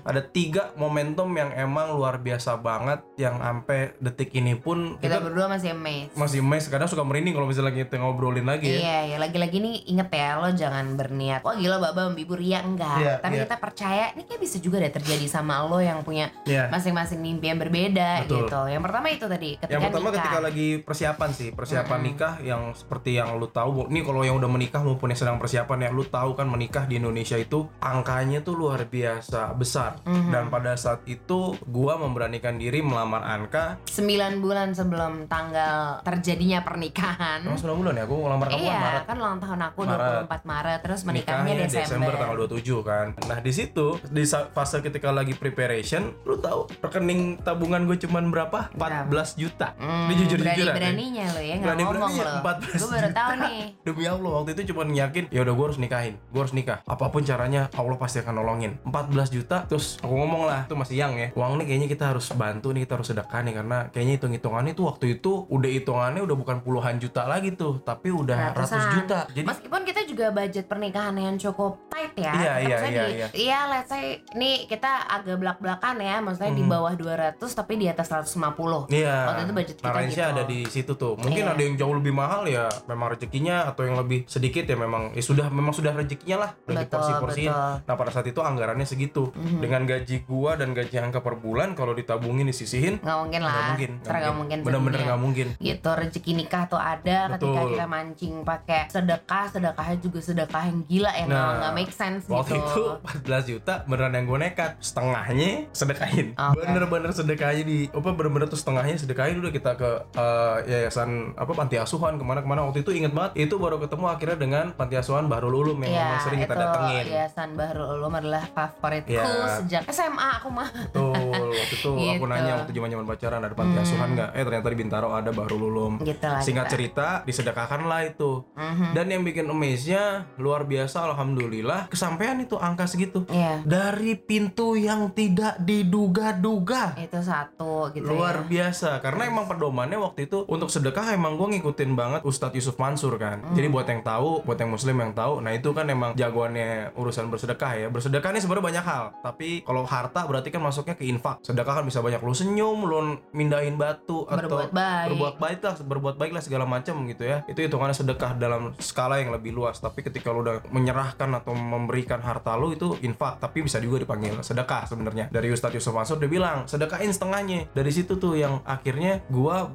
Ada 0.05 0.21
tiga 0.31 0.73
momentum 0.79 1.29
yang 1.35 1.53
emang 1.53 1.93
luar 1.93 2.14
biasa 2.17 2.57
banget 2.57 2.99
yang 3.15 3.37
sampai 3.37 3.93
detik 3.97 4.31
ini 4.33 4.55
pun 4.55 4.97
kita 4.97 5.17
kita 5.17 5.23
berdua 5.23 5.45
masih 5.47 5.71
amazed 5.71 6.11
masih 6.13 6.39
mes 6.39 6.65
kadang 6.65 6.87
suka 6.87 7.01
merinding 7.01 7.31
kalau 7.31 7.45
misalnya 7.45 7.71
kita 7.71 7.95
ngobrolin 7.95 8.43
lagi 8.43 8.67
ya. 8.67 8.79
Iya, 8.79 8.97
ya 9.05 9.17
lagi-lagi 9.17 9.57
nih 9.57 9.75
inget 9.87 10.09
ya 10.09 10.37
lo 10.37 10.49
jangan 10.49 10.95
berniat 10.95 11.41
wah 11.41 11.55
gila 11.55 11.77
baba 11.77 12.07
membibur 12.07 12.37
ya 12.37 12.61
enggak. 12.61 12.97
Iya, 12.99 13.13
Tapi 13.19 13.35
iya. 13.35 13.43
kita 13.47 13.55
percaya 13.57 14.03
ini 14.13 14.23
kayak 14.23 14.41
bisa 14.41 14.57
juga 14.59 14.77
deh 14.79 14.91
terjadi 14.91 15.25
sama 15.25 15.63
lo 15.63 15.79
yang 15.79 16.01
punya 16.01 16.31
Iya. 16.43 16.67
masing-masing 16.69 17.19
mimpi 17.19 17.47
yang 17.47 17.59
berbeda 17.59 18.23
Betul. 18.23 18.45
gitu. 18.45 18.61
Yang 18.67 18.83
pertama 18.83 19.07
itu 19.09 19.25
tadi 19.25 19.49
ketika 19.55 19.71
Yang 19.71 19.83
pertama 19.89 20.07
nikah. 20.07 20.17
ketika 20.19 20.39
lagi 20.39 20.67
persiapan 20.79 21.29
sih, 21.31 21.49
persiapan 21.51 21.97
Mm-mm. 21.97 22.07
nikah 22.11 22.33
yang 22.41 22.61
seperti 22.71 23.09
yang 23.13 23.29
lu 23.35 23.47
tahu. 23.47 23.87
Nih 23.87 24.03
kalau 24.03 24.21
yang 24.21 24.35
udah 24.35 24.49
menikah 24.49 24.81
maupun 24.81 25.09
yang 25.09 25.19
sedang 25.19 25.37
persiapan 25.37 25.77
ya, 25.81 25.89
lu 25.89 26.03
tahu 26.03 26.33
kan 26.33 26.45
menikah 26.45 26.85
di 26.85 26.97
Indonesia 26.97 27.35
itu 27.35 27.65
angkanya 27.79 28.41
tuh 28.41 28.55
luar 28.55 28.85
biasa 28.85 29.53
besar. 29.53 30.01
Mhm. 30.03 30.31
Dan 30.31 30.43
pada 30.49 30.75
saat 30.75 31.03
itu 31.05 31.55
gua 31.65 31.97
memberanikan 32.05 32.55
diri 32.55 32.79
melamar 32.79 33.21
Anka. 33.21 33.81
9 33.85 34.05
bulan 34.37 34.71
sebelum 34.71 35.25
tanggal 35.25 35.99
terjadinya 36.01 36.61
pernikahan. 36.61 37.41
Emang 37.41 37.57
9 37.57 37.75
bulan 37.75 37.93
ya? 37.95 38.05
Gua 38.05 38.17
ngelamar 38.21 38.45
kamu 38.47 38.55
kan 38.55 38.63
Iya, 38.63 38.77
Maret. 38.77 39.03
kan 39.03 39.15
ulang 39.17 39.37
tahun 39.37 39.59
aku 39.63 39.79
Maret. 39.81 39.99
24 40.27 40.41
Maret, 40.45 40.79
terus 40.81 41.01
menikahnya 41.03 41.53
Desember. 41.65 42.13
tanggal 42.15 42.37
27 42.45 42.79
kan. 42.81 43.05
Nah, 43.25 43.37
di 43.39 43.51
situ 43.51 43.87
di 44.05 44.23
fase 44.25 44.77
ketika 44.79 45.09
lagi 45.09 45.33
preparation, 45.33 46.13
lu 46.23 46.37
tahu 46.37 46.69
rekening 46.79 47.41
tabungan 47.41 47.83
gue 47.83 47.97
cuman 47.99 48.29
berapa? 48.29 48.69
14 48.71 49.35
juta. 49.35 49.73
Hmm, 49.75 50.07
Ini 50.07 50.13
jujur-jujuran. 50.17 50.45
ya. 50.45 50.73
berani-beraninya 50.75 51.25
lo 51.27 51.41
ya 51.41 51.55
nggak 51.55 51.65
Berani-beraninya 51.65 52.07
ngomong 52.07 52.35
lo. 52.35 52.41
14 52.41 52.77
Gue 52.77 52.89
baru 52.91 53.09
tahu 53.11 53.31
nih. 53.41 53.61
Demi 53.85 54.03
Allah 54.05 54.31
waktu 54.33 54.51
itu 54.53 54.61
cuma 54.69 54.83
yakin 54.85 55.23
ya 55.27 55.39
udah 55.41 55.53
gue 55.53 55.65
harus 55.65 55.79
nikahin, 55.79 56.13
gue 56.23 56.39
harus 56.39 56.53
nikah. 56.53 56.77
Apa 56.85 57.05
pun 57.07 57.21
caranya 57.21 57.67
Allah 57.71 57.95
pasti 57.95 58.19
akan 58.19 58.35
nolongin. 58.35 58.71
14 58.83 59.29
juta 59.31 59.57
terus 59.65 59.97
aku 59.97 60.13
ngomong 60.13 60.45
lah 60.45 60.65
itu 60.65 60.75
masih 60.75 60.95
yang 60.97 61.13
ya. 61.15 61.29
Uang 61.33 61.57
nih 61.57 61.65
kayaknya 61.65 61.84
kita 61.87 62.05
harus 62.07 62.25
bantu 62.31 62.69
nih 62.69 62.83
kita 62.83 62.93
harus 62.95 63.07
sedekah 63.07 63.39
nih 63.41 63.53
karena 63.55 63.77
kayaknya 63.89 64.13
hitung 64.15 64.33
hitungannya 64.33 64.73
tuh 64.73 64.85
waktu 64.87 65.05
itu 65.13 65.31
udah 65.45 65.69
hitungannya 65.71 66.21
udah 66.21 66.35
bukan 66.35 66.57
puluhan 66.59 66.95
juta 66.95 67.23
lagi 67.23 67.53
tuh 67.53 67.79
tapi 67.79 68.09
udah 68.09 68.51
ratus 68.51 68.71
Ratusan. 68.71 68.93
juta. 68.93 69.19
Jadi 69.29 69.45
Meskipun 69.45 69.81
kita 69.83 70.01
juga 70.03 70.25
budget 70.29 70.65
pernikahan 70.65 71.15
yang 71.15 71.35
cukup 71.35 71.77
tight 71.87 72.13
ya. 72.15 72.31
Iya, 72.31 72.53
iya, 72.59 72.77
iya, 72.81 73.03
di- 73.03 73.13
iya. 73.13 73.27
Iya, 73.31 73.59
let's 73.67 73.87
say 73.87 74.03
nih 74.31 74.65
kita 74.65 74.89
agak 75.05 75.37
belak-belakan 75.37 75.95
ya, 75.97 76.17
maksudnya 76.19 76.51
di 76.51 76.61
Mhm. 76.61 76.71
bawah 76.71 76.93
200 76.93 77.51
tapi 77.51 77.73
di 77.75 77.85
atas 77.85 78.07
150. 78.07 78.87
Iya. 78.89 79.17
Waktu 79.27 79.41
itu 79.43 79.53
budget 79.53 79.75
kita 79.77 79.87
Nah, 79.87 80.01
gitu. 80.03 80.21
ada 80.23 80.43
di 80.43 80.59
situ 80.65 80.91
tuh. 80.93 81.13
Mungkin 81.15 81.43
Iya. 81.43 81.53
ada 81.53 81.61
yang 81.61 81.75
jauh 81.75 81.93
lebih 81.93 82.11
mahal 82.11 82.45
ya 82.45 82.65
memang 82.85 83.11
rezekinya 83.11 83.65
atau 83.65 83.83
yang 83.83 83.95
lebih 83.95 84.25
sedikit 84.25 84.63
ya 84.63 84.75
memang 84.75 85.11
ya 85.11 85.21
sudah 85.21 85.47
memang 85.47 85.71
sudah 85.71 85.91
rezekinya 85.91 86.37
lah 86.39 86.51
udah 86.65 86.81
diporsi-porsiin. 86.81 87.51
betul. 87.51 87.73
Nah, 87.85 87.95
pada 87.95 88.09
saat 88.09 88.25
itu 88.25 88.39
anggarannya 88.39 88.83
segitu. 88.83 89.29
Mhm. 89.31 89.59
Dengan 89.59 89.81
gaji 89.85 90.15
gua 90.23 90.55
dan 90.55 90.71
gaji 90.71 90.95
angka 90.97 91.19
per 91.19 91.35
bulan 91.35 91.74
kalau 91.75 91.91
ditabungin 91.91 92.45
disisihin 92.45 92.97
Nggak 92.97 93.17
mungkin 93.19 93.41
lah. 93.41 93.51
nggak 93.51 93.67
mungkin. 93.69 93.91
Nggak 94.01 94.33
mungkin. 94.33 94.57
Bener-bener 94.61 94.93
sedunia. 94.93 95.07
nggak 95.07 95.21
mungkin. 95.21 95.47
gitu 95.57 95.89
rezeki 95.91 96.31
nikah 96.33 96.63
tuh 96.65 96.77
ada 96.77 97.17
ketika 97.29 97.37
Betul. 97.57 97.69
kita 97.71 97.85
mancing 97.85 98.33
pakai 98.41 98.81
sedekah 98.87 99.43
sedekahnya 99.47 99.97
juga 99.99 100.19
sedekah 100.19 100.63
yang 100.63 100.79
gila 100.83 101.11
nggak 101.11 101.27
Nah, 101.27 101.53
nggak 101.59 101.73
make 101.73 101.91
sense 101.91 102.23
Waktu 102.25 102.55
gitu 102.55 102.65
itu 102.65 102.83
14 103.27 103.51
juta 103.51 103.73
beneran 103.85 104.13
yang 104.13 104.25
gue 104.25 104.39
nekat 104.39 104.71
setengahnya 104.79 105.49
sedekahin 105.71 106.27
Oke. 106.33 106.63
bener-bener 106.63 107.11
sedekahnya 107.11 107.63
di 107.63 107.77
apa 107.87 108.09
bener-bener 108.09 108.47
tuh 108.47 108.55
setengahnya 108.55 108.95
sedekahin 108.95 109.37
udah 109.37 109.51
kita 109.51 109.71
ke 109.73 109.89
eh, 110.13 110.57
yayasan 110.65 111.09
apa 111.33 111.51
panti 111.51 111.75
asuhan 111.75 112.15
ke 112.15 112.23
mana-kemana 112.23 112.63
waktu 112.63 112.81
itu 112.81 112.91
inget 112.93 113.11
banget 113.11 113.35
itu 113.41 113.55
baru 113.55 113.77
ketemu 113.77 114.05
akhirnya 114.07 114.37
dengan 114.37 114.65
panti 114.71 114.95
asuhan 114.95 115.25
Bahrul 115.25 115.51
Ulum 115.57 115.77
yang 115.79 115.91
Iya, 115.91 116.03
memang 116.05 116.21
sering 116.21 116.39
kita 116.41 116.55
datengin 116.55 117.03
Yayasan 117.05 117.49
Bahrul 117.53 117.87
Ulum 117.95 118.13
adalah 118.13 118.43
favoritku 118.47 119.11
Iya. 119.11 119.23
sejak 119.57 119.83
SMA 119.87 120.29
aku 120.35 120.49
mah. 120.49 120.69
Betul. 120.69 121.51
waktu 121.65 121.75
itu 121.75 121.89
aku 121.89 122.13
Gitu. 122.15 122.25
nanya 122.29 122.51
waktu 122.61 122.71
zaman 122.71 122.89
zaman 122.91 123.05
pacaran 123.05 123.41
ada 123.41 123.53
panti 123.53 123.75
asuhan 123.75 124.09
nggak? 124.13 124.29
Eh 124.31 124.43
ternyata 124.43 124.67
di 124.69 124.77
Bintaro 124.77 125.07
ada 125.11 125.31
baru 125.31 125.55
lulum 125.57 125.93
gitu 125.99 126.21
lah 126.21 126.39
singkat 126.39 126.65
gitu. 126.67 126.73
cerita 126.77 127.07
disedekahkan 127.25 127.81
lah 127.83 128.01
itu. 128.05 128.45
Mhm. 128.53 128.93
dan 128.93 129.05
yang 129.07 129.23
bikin 129.23 129.45
amaze-nya 129.45 130.03
luar 130.37 130.63
biasa 130.63 131.01
alhamdulillah 131.05 131.87
kesampaian 131.87 132.37
itu 132.37 132.55
angka 132.55 132.85
segitu. 132.85 133.25
Iya, 133.27 133.65
dari 133.65 134.13
pintu 134.13 134.75
yang 134.75 135.09
tidak 135.11 135.57
diduga-duga. 135.59 136.93
Itu 136.95 137.19
satu 137.19 137.89
gitu 137.91 138.05
luar 138.05 138.45
ya. 138.45 138.69
biasa 138.69 138.99
karena 138.99 139.25
emang 139.25 139.45
pedomannya 139.45 139.97
waktu 139.97 140.27
itu 140.27 140.45
untuk 140.45 140.69
sedekah 140.69 141.11
emang 141.11 141.35
gue 141.35 141.57
ngikutin 141.57 141.91
banget 141.93 142.21
Ustadz 142.21 142.55
Yusuf 142.55 142.75
Mansur 142.75 143.15
kan. 143.17 143.41
Jadi 143.51 143.67
buat 143.67 143.85
yang 143.85 144.01
tahu 144.01 144.43
buat 144.43 144.55
yang 144.55 144.69
muslim 144.69 144.95
yang 144.95 145.11
tahu 145.11 145.39
nah 145.39 145.51
itu 145.51 145.71
kan 145.71 145.85
emang 145.85 146.13
jagoannya 146.13 146.93
urusan 146.93 147.27
bersedekah 147.27 147.71
ya. 147.75 147.87
Bersedekah 147.89 148.29
ini 148.29 148.39
sebenarnya 148.39 148.65
banyak 148.65 148.85
hal 148.85 149.03
tapi 149.21 149.63
kalau 149.63 149.83
harta 149.83 150.23
berarti 150.25 150.49
kan 150.49 150.61
masuknya 150.61 150.93
ke 150.93 151.05
infak 151.05 151.41
sedekah 151.55 151.79
kan 151.79 151.85
bisa 151.87 152.03
banyak. 152.03 152.19
Lu 152.19 152.35
senyum 152.35 152.77
lu 152.83 152.99
mindahin 153.31 153.79
batu 153.79 154.27
atau 154.27 154.43
Berbuat 154.43 154.75
baik. 154.75 155.07
berbuat 155.15 155.35
baik 155.39 155.59
lah 155.63 155.75
berbuat 155.79 156.15
baik 156.19 156.31
lah 156.35 156.43
segala 156.43 156.67
macam 156.67 157.07
gitu 157.07 157.23
ya. 157.23 157.47
Itu 157.47 157.63
hitungannya 157.63 157.95
sedekah 157.95 158.35
dalam 158.35 158.75
skala 158.83 159.23
yang 159.23 159.31
lebih 159.31 159.55
luas. 159.55 159.79
Tapi 159.79 160.03
ketika 160.03 160.35
lu 160.35 160.43
udah 160.43 160.67
menyerahkan 160.75 161.31
atau 161.31 161.55
memberikan 161.55 162.19
harta 162.19 162.59
lu 162.59 162.75
itu 162.75 162.99
infak. 162.99 163.39
Tapi 163.39 163.63
bisa 163.63 163.79
juga 163.79 164.03
dipanggil 164.03 164.35
sedekah 164.43 164.83
sebenarnya. 164.83 165.31
Dari 165.31 165.47
Ustadz 165.47 165.79
Yusuf 165.79 165.95
Mansur 165.95 166.19
dia 166.19 166.27
bilang 166.27 166.67
sedekahin 166.67 167.15
setengahnya. 167.15 167.71
Dari 167.71 167.91
situ 167.95 168.19
tuh 168.19 168.35
yang 168.35 168.59
akhirnya 168.67 169.23
gua 169.31 169.71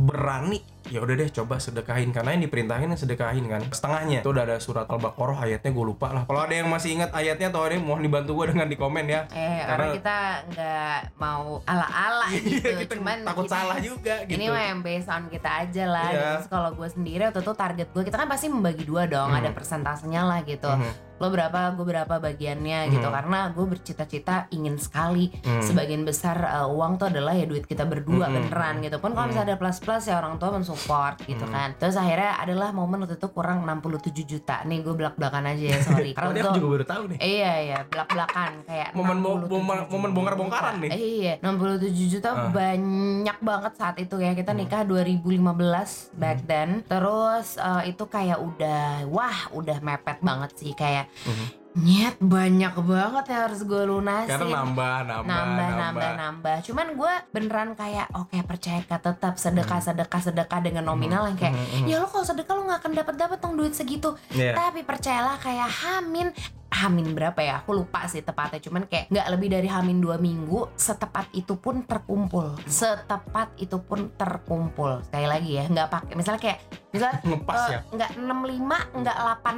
berani 0.00 0.64
ya 0.90 0.98
udah 0.98 1.14
deh 1.14 1.30
coba 1.32 1.56
sedekahin 1.56 2.10
karena 2.10 2.34
yang 2.34 2.42
diperintahin 2.42 2.90
sedekahin 2.92 3.46
kan 3.46 3.62
setengahnya 3.64 4.20
itu 4.20 4.28
udah 4.28 4.42
ada 4.44 4.56
surat 4.58 4.84
al-baqarah 4.84 5.38
ayatnya 5.40 5.70
gue 5.70 5.84
lupa 5.86 6.10
lah 6.10 6.22
kalau 6.24 6.40
ada 6.40 6.52
yang 6.52 6.66
masih 6.66 6.92
ingat 6.92 7.10
ayatnya 7.10 7.48
atau 7.48 7.62
ada 7.62 7.72
yang 7.72 7.84
mohon 7.84 8.02
dibantu 8.02 8.34
gue 8.34 8.50
dengan 8.50 8.66
di 8.66 8.74
komen 8.74 9.06
ya 9.06 9.20
Eh, 9.30 9.62
karena 9.62 9.68
Karena- 9.70 9.94
kita 9.94 10.18
nggak 10.50 10.98
mau 11.16 11.44
ala-ala 11.64 12.26
gitu, 12.34 12.58
Iya, 12.60 12.82
kita 12.82 12.94
cuman 12.96 13.18
takut 13.22 13.44
kita- 13.46 13.54
salah 13.56 13.78
juga 13.78 14.14
gitu 14.24 14.34
Ini 14.34 14.46
mah 14.48 14.64
yang 14.66 14.80
based 14.80 15.08
on 15.08 15.24
kita 15.26 15.50
aja 15.60 15.84
lah. 15.86 16.08
Terus 16.10 16.48
kalau 16.48 16.70
gue 16.72 16.88
sendiri 16.88 17.22
waktu 17.24 17.40
itu 17.40 17.52
target 17.54 17.88
gue 17.88 18.02
kita 18.02 18.16
kan 18.16 18.26
pasti 18.26 18.46
membagi 18.48 18.82
dua 18.82 19.06
dong, 19.06 19.30
Hmm. 19.30 19.38
ada 19.38 19.50
persentasenya 19.50 20.22
lah 20.22 20.42
gitu. 20.42 20.66
Mhm. 20.66 20.92
Lo 21.20 21.28
berapa, 21.28 21.68
gue 21.70 21.84
berapa 21.86 22.14
bagiannya 22.16 22.88
gitu. 22.90 23.04
Hmm. 23.04 23.12
Karena 23.14 23.38
gue 23.50 23.66
bercita-cita 23.68 24.48
ingin 24.50 24.76
sekali 24.76 25.28
Hmm. 25.38 25.60
sebagian 25.60 26.02
besar 26.02 26.40
uh, 26.40 26.64
uang 26.66 26.96
tuh 26.96 27.08
adalah 27.08 27.32
ya 27.32 27.44
duit 27.44 27.64
kita 27.64 27.84
berdua 27.84 28.26
Hmm. 28.26 28.40
beneran 28.40 28.80
gitu. 28.80 28.96
Pun 28.98 29.12
kalau 29.12 29.28
Hmm. 29.28 29.36
misalnya 29.36 29.52
ada 29.52 29.58
plus-plus 29.58 30.04
ya 30.06 30.16
orang 30.16 30.36
tua 30.36 30.48
mensupport 30.80 31.14
gitu 31.22 31.44
Hmm. 31.44 31.52
kan. 31.52 31.68
Terus 31.76 31.94
akhirnya 31.94 32.32
adalah 32.36 32.68
momen 32.72 32.98
waktu 32.98 33.16
itu 33.16 33.28
kurang 33.28 33.58
67 33.62 34.00
juta. 34.24 34.64
Nih 34.64 34.80
gue 34.80 34.94
belak-belakan 34.94 35.44
aja 35.46 35.64
ya 35.66 35.78
sorry. 35.80 36.10
Karena 36.16 36.30
aku 36.30 36.40
itu- 36.40 36.56
juga 36.56 36.68
baru 36.70 36.84
tahu 36.86 37.02
nih 37.06 37.18
Iya 37.20 37.52
iya 37.60 37.78
belak-belakan 37.84 38.50
kayak 38.64 38.88
Momen 38.92 39.16
bo- 39.18 39.36
67 39.36 39.52
momen- 39.52 39.86
momen 39.86 40.10
bongkar-bongkaran 40.10 40.72
juta. 40.74 40.82
nih. 40.82 40.90
Iya 40.96 41.32
67 41.38 41.88
juta 42.10 42.28
Ah. 42.30 42.48
banyak 42.50 43.38
banget 43.40 43.72
saat 43.76 43.96
itu 43.98 44.16
ya 44.16 44.32
kita 44.32 44.50
Hmm. 44.50 44.58
nikah 44.58 44.82
2015 44.82 45.90
back 46.14 46.38
then 46.44 46.80
terus 46.86 47.56
eh, 47.56 47.82
itu 47.86 48.04
kayak 48.06 48.38
udah 48.38 48.82
wah 49.06 49.38
udah 49.52 49.78
mepet 49.80 50.18
banget 50.20 50.50
sih 50.56 50.72
kayak 50.72 51.10
Mhm. 51.22 51.46
Nyet 51.72 52.18
banyak 52.18 52.74
banget 52.74 53.24
yang 53.26 53.42
harus 53.46 53.62
gue 53.62 53.82
lunasin. 53.84 54.26
Karena 54.28 54.46
nambah 54.60 54.96
nambah 55.02 55.22
nambah 55.24 55.68
nambah 55.72 56.10
nambah. 56.18 56.56
cuman 56.62 56.86
gue 56.92 57.12
beneran 57.30 57.70
kayak 57.72 58.10
oke 58.12 58.34
percaya 58.42 58.82
kak 58.82 59.00
tetap 59.00 59.34
sedekah 59.36 59.78
sedekah 59.78 60.18
sedekah 60.20 60.60
dengan 60.60 60.82
nominal 60.84 61.24
yang 61.24 61.38
kayak 61.38 61.54
Mhm, 61.54 61.66
mhm. 61.76 61.86
ya 61.86 61.96
lo 61.96 62.06
kalau 62.06 62.26
sedekah 62.26 62.52
lo 62.52 62.62
nggak 62.64 62.80
akan 62.80 62.92
dapat 62.92 63.14
dapat 63.16 63.38
dong 63.38 63.54
duit 63.54 63.70
segitu. 63.72 64.18
Iya. 64.30 64.52
tapi 64.52 64.82
percayalah 64.82 65.38
kayak 65.38 65.70
Hamin 65.70 66.34
Hamin 66.70 67.18
berapa 67.18 67.42
ya? 67.42 67.60
Aku 67.60 67.74
lupa 67.74 68.06
sih 68.06 68.22
tepatnya. 68.22 68.62
Cuman 68.62 68.86
kayak 68.86 69.10
nggak 69.10 69.26
lebih 69.34 69.48
dari 69.50 69.66
Hamin 69.66 69.98
dua 69.98 70.22
minggu. 70.22 70.70
Setepat 70.78 71.26
itu 71.34 71.58
pun 71.58 71.82
terkumpul. 71.82 72.54
Setepat 72.64 73.58
itu 73.58 73.76
pun 73.82 74.14
terkumpul. 74.14 75.02
Sekali 75.10 75.26
lagi 75.26 75.58
ya, 75.58 75.66
nggak 75.66 75.88
pakai. 75.90 76.14
Misalnya 76.14 76.40
kayak, 76.40 76.58
misalnya 76.94 77.18
ngepas 77.28 77.58
eh, 77.58 77.70
ya 77.70 77.78
nggak 77.90 78.10
65, 78.22 79.02
nggak 79.02 79.16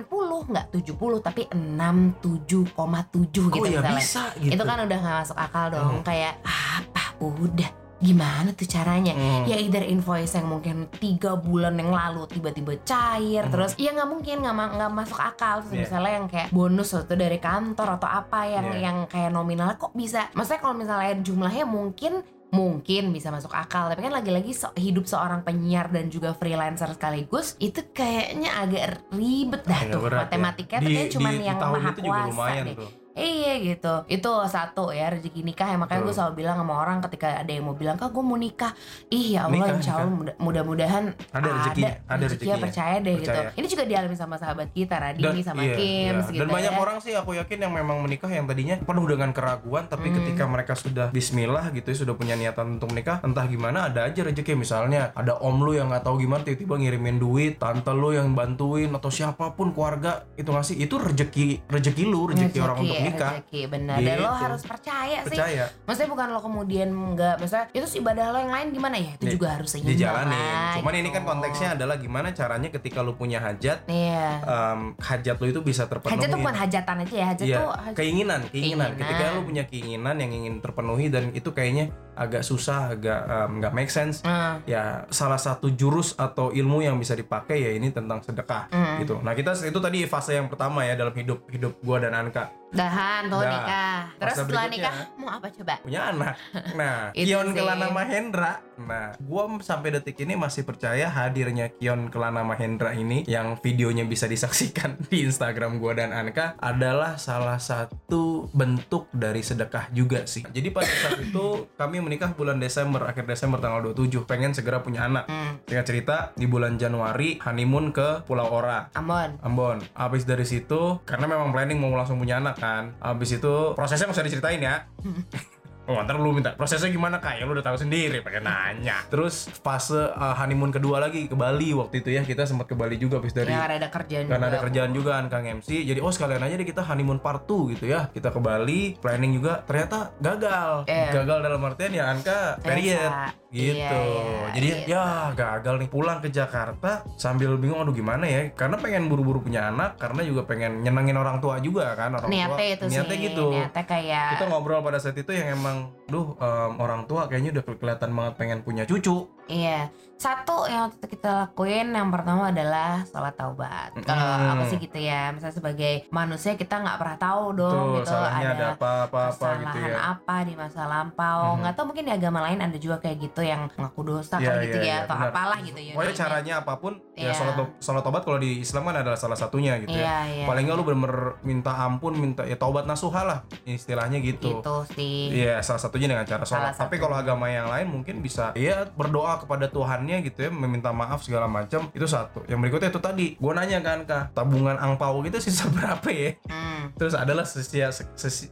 80, 0.08 0.50
nggak 0.50 0.66
70, 0.72 1.20
tapi 1.20 1.42
67,7 1.52 3.52
gitu 3.52 3.60
oh 3.60 3.68
ya 3.68 3.84
misalnya. 3.84 4.00
bisa 4.00 4.22
gitu 4.40 4.52
Itu 4.56 4.64
kan 4.64 4.78
udah 4.80 4.98
nggak 4.98 5.16
masuk 5.20 5.36
akal 5.36 5.64
dong. 5.68 6.00
Hmm. 6.00 6.04
Kayak 6.04 6.40
apa? 6.48 7.04
Udah 7.20 7.70
gimana 8.02 8.50
tuh 8.50 8.66
caranya? 8.66 9.14
Hmm. 9.14 9.46
ya 9.46 9.56
either 9.56 9.80
invoice 9.80 10.34
yang 10.34 10.50
mungkin 10.50 10.90
tiga 10.92 11.32
bulan 11.34 11.74
yang 11.74 11.88
lalu 11.88 12.26
tiba-tiba 12.26 12.74
cair 12.82 13.46
Hmm. 13.46 13.52
terus 13.52 13.72
ya 13.76 13.90
nggak 13.90 14.10
mungkin 14.10 14.36
nggak 14.38 14.54
nggak 14.74 14.92
masuk 14.92 15.18
akal 15.18 15.62
terus 15.62 15.72
Yeah. 15.72 15.82
misalnya 15.84 16.12
yang 16.12 16.26
kayak 16.26 16.48
bonus 16.50 16.90
atau 16.92 17.14
dari 17.14 17.38
kantor 17.38 17.88
atau 17.96 18.08
apa 18.08 18.40
yang 18.44 18.66
Yeah. 18.68 18.82
yang 18.82 18.96
kayak 19.06 19.30
nominalnya 19.30 19.76
kok 19.76 19.94
bisa 19.94 20.26
maksudnya 20.32 20.60
kalau 20.60 20.74
misalnya 20.74 21.14
jumlahnya 21.16 21.64
mungkin 21.64 22.12
mungkin 22.50 23.08
bisa 23.10 23.30
masuk 23.30 23.48
akal 23.50 23.88
tapi 23.88 24.02
kan 24.02 24.12
lagi-lagi 24.12 24.52
so- 24.52 24.76
hidup 24.76 25.08
seorang 25.08 25.40
penyiar 25.40 25.88
dan 25.88 26.06
juga 26.06 26.34
freelancer 26.34 26.84
sekaligus 26.90 27.56
itu 27.56 27.80
kayaknya 27.88 28.52
agak 28.52 28.82
ribet 29.08 29.64
dah 29.64 29.80
Agak 29.80 29.94
tuh 29.94 30.04
ya. 30.04 30.18
matematika 30.20 30.74
tuh 30.76 30.84
Di- 30.84 30.96
kayak 30.98 31.10
cuman 31.10 31.32
di 31.32 31.42
yang 31.42 31.56
maha 31.56 31.90
kuasa 31.94 32.28
lumayan 32.28 32.64
deh 32.66 32.76
tuh 32.76 32.90
Iya 33.12 33.60
gitu 33.60 33.94
Itu 34.08 34.30
satu 34.46 34.88
ya 34.88 35.08
rezeki 35.08 35.40
nikah 35.42 35.66
ya 35.66 35.76
Makanya 35.76 36.00
gue 36.00 36.14
selalu 36.14 36.32
bilang 36.34 36.56
sama 36.56 36.74
orang 36.74 36.98
Ketika 37.02 37.28
ada 37.36 37.48
yang 37.48 37.64
mau 37.64 37.74
bilang 37.74 37.94
Kak 37.94 38.08
gue 38.08 38.20
mau 38.20 38.34
nikah 38.34 38.72
Ih 39.06 39.36
ya 39.36 39.44
Allah 39.44 39.60
Nikah, 39.60 39.76
insya 39.76 39.92
Allah 39.94 40.08
mudah- 40.10 40.36
mudah-mudahan 40.38 41.04
Ada 41.30 41.48
rezekinya, 41.50 41.92
ada 42.06 42.24
rezekinya. 42.24 42.56
percaya 42.58 42.96
deh 42.98 43.14
Percaya. 43.14 43.36
gitu 43.44 43.60
Ini 43.60 43.66
juga 43.68 43.84
dialami 43.84 44.16
sama 44.16 44.36
sahabat 44.36 44.68
kita 44.70 44.94
Radini 44.96 45.40
sama 45.40 45.60
iya, 45.60 45.74
Kim 45.74 46.14
iya. 46.16 46.24
gitu 46.26 46.40
Dan 46.40 46.48
banyak 46.48 46.72
ya. 46.72 46.78
orang 46.78 46.96
sih 46.98 47.12
aku 47.12 47.30
yakin 47.34 47.58
yang 47.60 47.72
memang 47.72 48.00
menikah 48.00 48.28
yang 48.28 48.46
tadinya 48.46 48.76
penuh 48.78 49.04
dengan 49.06 49.30
keraguan 49.30 49.84
tapi 49.86 50.04
Hmm. 50.04 50.16
ketika 50.18 50.44
mereka 50.44 50.72
sudah 50.74 51.06
bismillah 51.08 51.68
gitu 51.70 51.84
ya, 51.86 51.96
sudah 51.98 52.14
punya 52.14 52.34
niatan 52.34 52.74
untuk 52.74 52.90
menikah 52.90 53.20
entah 53.20 53.44
gimana 53.44 53.86
ada 53.86 54.04
aja 54.04 54.20
rezeki 54.22 54.52
misalnya 54.54 55.12
ada 55.12 55.36
om 55.38 55.56
lu 55.56 55.72
yang 55.72 55.88
nggak 55.88 56.02
tahu 56.02 56.16
gimana 56.18 56.42
tiba-tiba 56.42 56.74
ngirimin 56.76 57.16
duit 57.16 57.56
tante 57.56 57.88
lu 57.90 58.10
yang 58.10 58.32
bantuin 58.32 58.88
atau 58.90 59.08
siapa 59.08 59.52
pun 59.52 59.70
keluarga 59.70 60.24
itu 60.34 60.48
ngasih 60.48 60.76
itu 60.78 60.94
rezeki 60.96 61.46
rezeki 61.66 62.02
lu 62.04 62.26
rezeki 62.26 62.58
orang 62.58 62.76
untuk 62.78 62.92
ya, 62.94 63.01
nikah 63.04 63.32
rezeki, 63.34 63.60
benar 63.66 63.96
Dan 63.96 64.16
lo 64.16 64.22
Gitu. 64.24 64.42
harus 64.42 64.62
percaya, 64.62 65.18
sih 65.20 65.28
percaya 65.28 65.64
Maksudnya 65.82 66.10
bukan 66.10 66.26
lo 66.28 66.40
kemudian 66.40 66.88
nggak 66.88 67.34
Maksudnya 67.36 67.64
itu 67.72 67.86
ibadah 67.98 68.24
lo 68.26 68.38
yang 68.38 68.52
lain 68.52 68.66
gimana 68.70 68.96
ya 68.96 69.12
Itu 69.12 69.24
Di- 69.24 69.32
juga 69.32 69.48
harus 69.52 69.68
seimbang 69.68 69.90
dijalanin 69.90 70.32
lah, 70.32 70.72
cuman 70.76 70.92
ini 70.92 71.02
gitu. 71.02 71.14
kan 71.14 71.22
konteksnya 71.24 71.68
adalah 71.72 71.96
gimana 71.96 72.28
caranya 72.30 72.68
ketika 72.70 72.98
lu 73.00 73.12
punya 73.12 73.38
hajat 73.38 73.78
Iya 73.84 74.26
em, 74.40 74.80
hajat 74.96 75.36
lu 75.36 75.46
itu 75.48 75.60
bisa 75.60 75.82
terpenuhi 75.84 76.12
Hajat 76.14 76.28
tuh 76.28 76.38
bukan 76.38 76.56
hajatan 76.56 76.96
aja 76.98 77.14
ya 77.14 77.26
Hajat 77.28 77.44
Iya, 77.44 77.56
tuh 77.56 77.68
hajat- 77.72 77.96
keinginan, 77.96 78.40
keinginan. 78.44 78.88
Keinginan. 78.88 78.90
Ketika 78.94 79.24
lu 79.30 79.40
punya 79.42 79.64
keinginan 79.64 80.16
yang 80.16 80.30
ingin 80.32 80.54
terpenuhi 80.58 81.06
dan 81.06 81.24
itu 81.30 81.48
kayaknya 81.50 81.84
agak 82.12 82.42
susah, 82.44 82.92
agak 82.92 83.24
nggak 83.58 83.72
make 83.72 83.92
sense. 83.92 84.20
Hmm, 84.22 84.60
Ya 84.68 85.08
salah 85.08 85.40
satu 85.40 85.72
jurus 85.72 86.12
atau 86.16 86.52
ilmu 86.52 86.84
yang 86.84 86.96
bisa 87.00 87.16
dipakai 87.16 87.60
ya 87.60 87.70
ini 87.72 87.88
tentang 87.90 88.20
sedekah 88.20 88.68
hmm. 88.68 88.96
gitu. 89.04 89.14
Nah 89.24 89.32
kita 89.32 89.56
itu 89.64 89.78
tadi 89.80 90.04
fase 90.04 90.36
yang 90.36 90.48
pertama 90.52 90.84
ya 90.84 90.94
dalam 90.94 91.14
hidup 91.16 91.48
hidup 91.48 91.78
gua 91.80 91.98
dan 92.02 92.12
Anka 92.12 92.62
Dahan 92.72 93.28
tuh 93.28 93.44
nikah 93.44 94.08
Terus 94.16 94.36
setelah 94.40 94.64
nikah 94.72 94.94
Mau 95.20 95.28
apa 95.28 95.52
coba? 95.52 95.74
punya 95.84 96.08
anak. 96.08 96.34
Nah 96.80 97.12
Kion. 97.12 97.52
Kelana 97.52 97.92
Mahendra. 97.92 98.64
Nah 98.80 99.16
gua 99.20 99.48
sampai 99.60 99.92
detik 99.92 100.20
ini 100.24 100.38
masih 100.38 100.64
percaya 100.64 101.08
hadirnya 101.10 101.68
Kion 101.72 102.08
Kelana 102.08 102.46
Mahendra 102.46 102.96
ini 102.96 103.24
yang 103.28 103.58
videonya 103.60 104.06
bisa 104.08 104.24
disaksikan 104.30 104.96
di 105.10 105.26
Instagram 105.26 105.82
gua 105.82 105.96
dan 105.98 106.14
Anka 106.14 106.56
adalah 106.60 107.16
salah 107.16 107.58
satu 107.60 108.48
bentuk 108.52 109.08
dari 109.12 109.44
sedekah 109.44 109.92
juga 109.92 110.24
sih. 110.24 110.44
Jadi 110.46 110.68
pada 110.72 110.88
saat 110.88 111.20
itu 111.20 111.68
kami 111.76 112.00
menikah 112.00 112.32
bulan 112.32 112.58
Desember, 112.58 113.04
akhir 113.04 113.28
Desember 113.28 113.58
tanggal 113.58 113.92
27, 113.92 114.24
pengen 114.24 114.52
segera 114.56 114.80
punya 114.80 115.06
anak. 115.06 115.28
Hmm, 115.28 115.60
Singkat 115.66 115.86
cerita, 115.86 116.16
di 116.36 116.46
bulan 116.48 116.76
Januari 116.76 117.38
honeymoon 117.42 117.90
ke 117.90 118.24
Pulau 118.24 118.48
Ora. 118.50 118.88
Ambon 118.96 119.38
Ambon. 119.42 119.78
Habis 119.94 120.24
dari 120.24 120.46
situ, 120.46 121.00
karena 121.04 121.26
memang 121.28 121.50
planning 121.50 121.78
mau 121.78 121.92
langsung 121.94 122.18
punya 122.18 122.38
anak 122.38 122.58
kan. 122.58 122.96
Habis 123.02 123.40
itu 123.40 123.76
prosesnya 123.76 124.08
usah 124.08 124.24
diceritain 124.24 124.60
ya. 124.62 124.86
Oh, 125.92 126.00
ntar 126.00 126.16
lu 126.16 126.32
minta 126.32 126.56
prosesnya 126.56 126.88
gimana 126.88 127.20
kayak 127.20 127.44
lu 127.44 127.52
udah 127.52 127.60
tahu 127.62 127.76
sendiri 127.76 128.24
pakai 128.24 128.40
nanya. 128.40 129.04
Terus 129.06 129.52
fase 129.60 129.92
uh, 130.08 130.32
honeymoon 130.34 130.72
kedua 130.72 130.96
lagi 130.98 131.28
ke 131.28 131.36
Bali 131.36 131.76
waktu 131.76 132.00
itu 132.00 132.08
ya 132.10 132.24
kita 132.24 132.48
sempat 132.48 132.64
ke 132.64 132.72
Bali 132.72 132.96
juga 132.96 133.20
habis 133.20 133.32
dari 133.32 133.52
Ya 133.52 133.68
ada 133.68 133.88
kerjaan 133.88 134.24
karena 134.24 134.46
juga. 134.48 134.56
ada 134.56 134.64
kerjaan 134.64 134.90
juga 134.90 135.10
kan 135.14 135.26
Kang 135.28 135.44
MC. 135.60 135.68
Jadi 135.84 136.00
oh 136.00 136.08
sekalian 136.08 136.40
aja 136.40 136.54
deh 136.56 136.64
kita 136.64 136.80
honeymoon 136.80 137.20
part 137.20 137.44
2 137.44 137.76
gitu 137.76 137.84
ya. 137.86 138.08
Kita 138.08 138.32
ke 138.32 138.40
Bali, 138.40 138.96
planning 138.96 139.36
juga 139.36 139.60
ternyata 139.62 140.16
gagal. 140.18 140.88
Iya. 140.88 141.10
Gagal 141.12 141.38
dalam 141.42 141.60
artian 141.62 141.92
ya 141.92 142.04
Anka 142.08 142.56
period 142.60 143.10
Biasa. 143.12 143.40
gitu. 143.52 143.68
Iya, 143.76 143.90
iya, 143.92 144.48
Jadi 144.56 144.68
gitu. 144.72 144.90
ya 144.90 145.04
gagal 145.32 145.74
nih 145.76 145.90
pulang 145.90 146.18
ke 146.18 146.28
Jakarta 146.28 147.04
sambil 147.16 147.56
bingung 147.56 147.80
aduh 147.80 147.92
gimana 147.92 148.24
ya 148.24 148.52
karena 148.52 148.76
pengen 148.76 149.08
buru-buru 149.08 149.42
punya 149.42 149.68
anak 149.68 149.96
karena 149.96 150.22
juga 150.22 150.44
pengen 150.44 150.80
nyenengin 150.80 151.16
orang 151.16 151.40
tua 151.40 151.58
juga 151.58 151.92
kan 151.92 152.14
orang 152.14 152.30
Niatnya 152.30 152.56
tua 152.56 152.64
itu 152.64 152.84
niatnya 152.88 153.16
sih 153.16 153.24
gitu 153.28 153.46
Niatnya 153.52 153.84
kayak 153.84 154.28
kita 154.36 154.44
ngobrol 154.48 154.80
pada 154.80 154.98
saat 154.98 155.16
itu 155.16 155.32
yang 155.32 155.48
emang 155.52 155.81
안녕. 155.82 156.01
Duh 156.12 156.36
em, 156.36 156.72
orang 156.76 157.02
tua 157.04 157.24
kayaknya 157.24 157.56
udah 157.56 157.64
kelihatan 157.72 158.10
banget 158.12 158.34
pengen 158.36 158.58
punya 158.60 158.84
cucu 158.84 159.24
Iya, 159.50 159.90
satu 160.16 160.64
yang 160.64 160.86
itu 160.88 161.06
kita 161.10 161.50
lakuin 161.50 161.90
yang 161.90 162.08
pertama 162.08 162.48
adalah 162.48 163.02
sholat 163.04 163.34
taubat. 163.34 163.90
Kalau 164.00 164.22
Mm. 164.38 164.48
aku 164.48 164.62
sih 164.64 164.78
gitu 164.78 164.98
ya, 165.02 165.28
misalnya 165.28 165.50
sebagai 165.52 166.06
manusia 166.08 166.54
kita 166.54 166.78
nggak 166.78 166.94
pernah 166.96 167.18
tahu 167.18 167.44
dong 167.52 167.74
tuh 167.74 167.86
gitu 167.98 168.06
salahnya 168.06 168.46
ada 168.46 168.54
ada 168.54 168.66
apa 168.72 168.90
apa 169.02 169.20
apa 169.28 169.46
gitu 169.58 169.76
ya 169.82 169.98
apa 170.14 170.36
di 170.46 170.54
masa 170.54 170.86
lampau. 170.86 171.42
Mhm. 171.52 171.58
Nggak 171.58 171.74
tahu 171.74 171.84
mungkin 171.84 172.04
di 172.06 172.12
agama 172.14 172.38
lain 172.40 172.58
ada 172.62 172.78
juga 172.78 172.96
kayak 172.96 173.16
gitu 173.20 173.40
yang 173.42 173.66
ngaku 173.74 174.00
dosa 174.06 174.38
Iya, 174.38 174.46
kan 174.46 174.54
gitu 174.62 174.78
iya, 174.78 174.86
ya 174.86 174.86
iya, 174.86 174.96
atau 175.02 175.16
benar. 175.18 175.30
apalah 175.34 175.58
gitu 175.60 175.80
ya. 175.82 175.92
pokoknya 175.92 176.14
caranya 176.16 176.52
apa 176.56 176.72
pun 176.78 176.92
ya 177.12 177.22
Iya. 177.26 177.32
sholat 177.34 177.54
sholat 177.82 178.02
tobat 178.02 178.22
kalau 178.22 178.38
di 178.38 178.50
Islam 178.62 178.82
kan 178.84 178.96
adalah 178.96 179.18
salah 179.18 179.36
satunya 179.36 179.72
gitu 179.82 179.90
ya 179.92 180.06
Iya, 180.06 180.16
iya. 180.32 180.44
paling 180.46 180.64
nggak 180.64 180.76
lu 180.78 180.84
bener-bener 180.86 181.18
minta 181.42 181.72
ampun 181.74 182.14
minta 182.14 182.46
ya 182.46 182.54
taubat 182.54 182.86
nasuha 182.86 183.26
lah 183.26 183.38
istilahnya 183.66 184.22
gitu 184.22 184.54
gitu 184.54 184.76
sih. 184.94 185.34
Iya, 185.34 185.58
salah 185.60 185.82
satunya 186.02 186.18
dengan 186.18 186.26
cara 186.26 186.44
sholat. 186.44 186.74
Tapi 186.74 186.96
kalau 186.98 187.14
agama 187.14 187.46
yang 187.46 187.70
lain 187.70 187.86
mungkin 187.86 188.18
bisa 188.18 188.50
ya 188.58 188.90
berdoa 188.90 189.38
kepada 189.38 189.70
Tuhannya 189.70 190.26
gitu 190.26 190.48
ya, 190.48 190.50
meminta 190.50 190.90
maaf 190.90 191.22
segala 191.22 191.46
macam. 191.46 191.86
Itu 191.94 192.10
satu. 192.10 192.42
Yang 192.50 192.58
berikutnya 192.66 192.90
itu 192.90 193.00
tadi, 193.00 193.26
gue 193.38 193.52
nanya 193.54 193.78
kan 193.86 193.98
kak, 194.02 194.34
tabungan 194.34 194.74
angpau 194.82 195.22
gitu 195.22 195.38
sisa 195.46 195.70
berapa 195.70 196.08
ya? 196.10 196.34
Hmm. 196.50 196.90
Terus 196.98 197.14
adalah 197.14 197.46
sisa, 197.46 197.94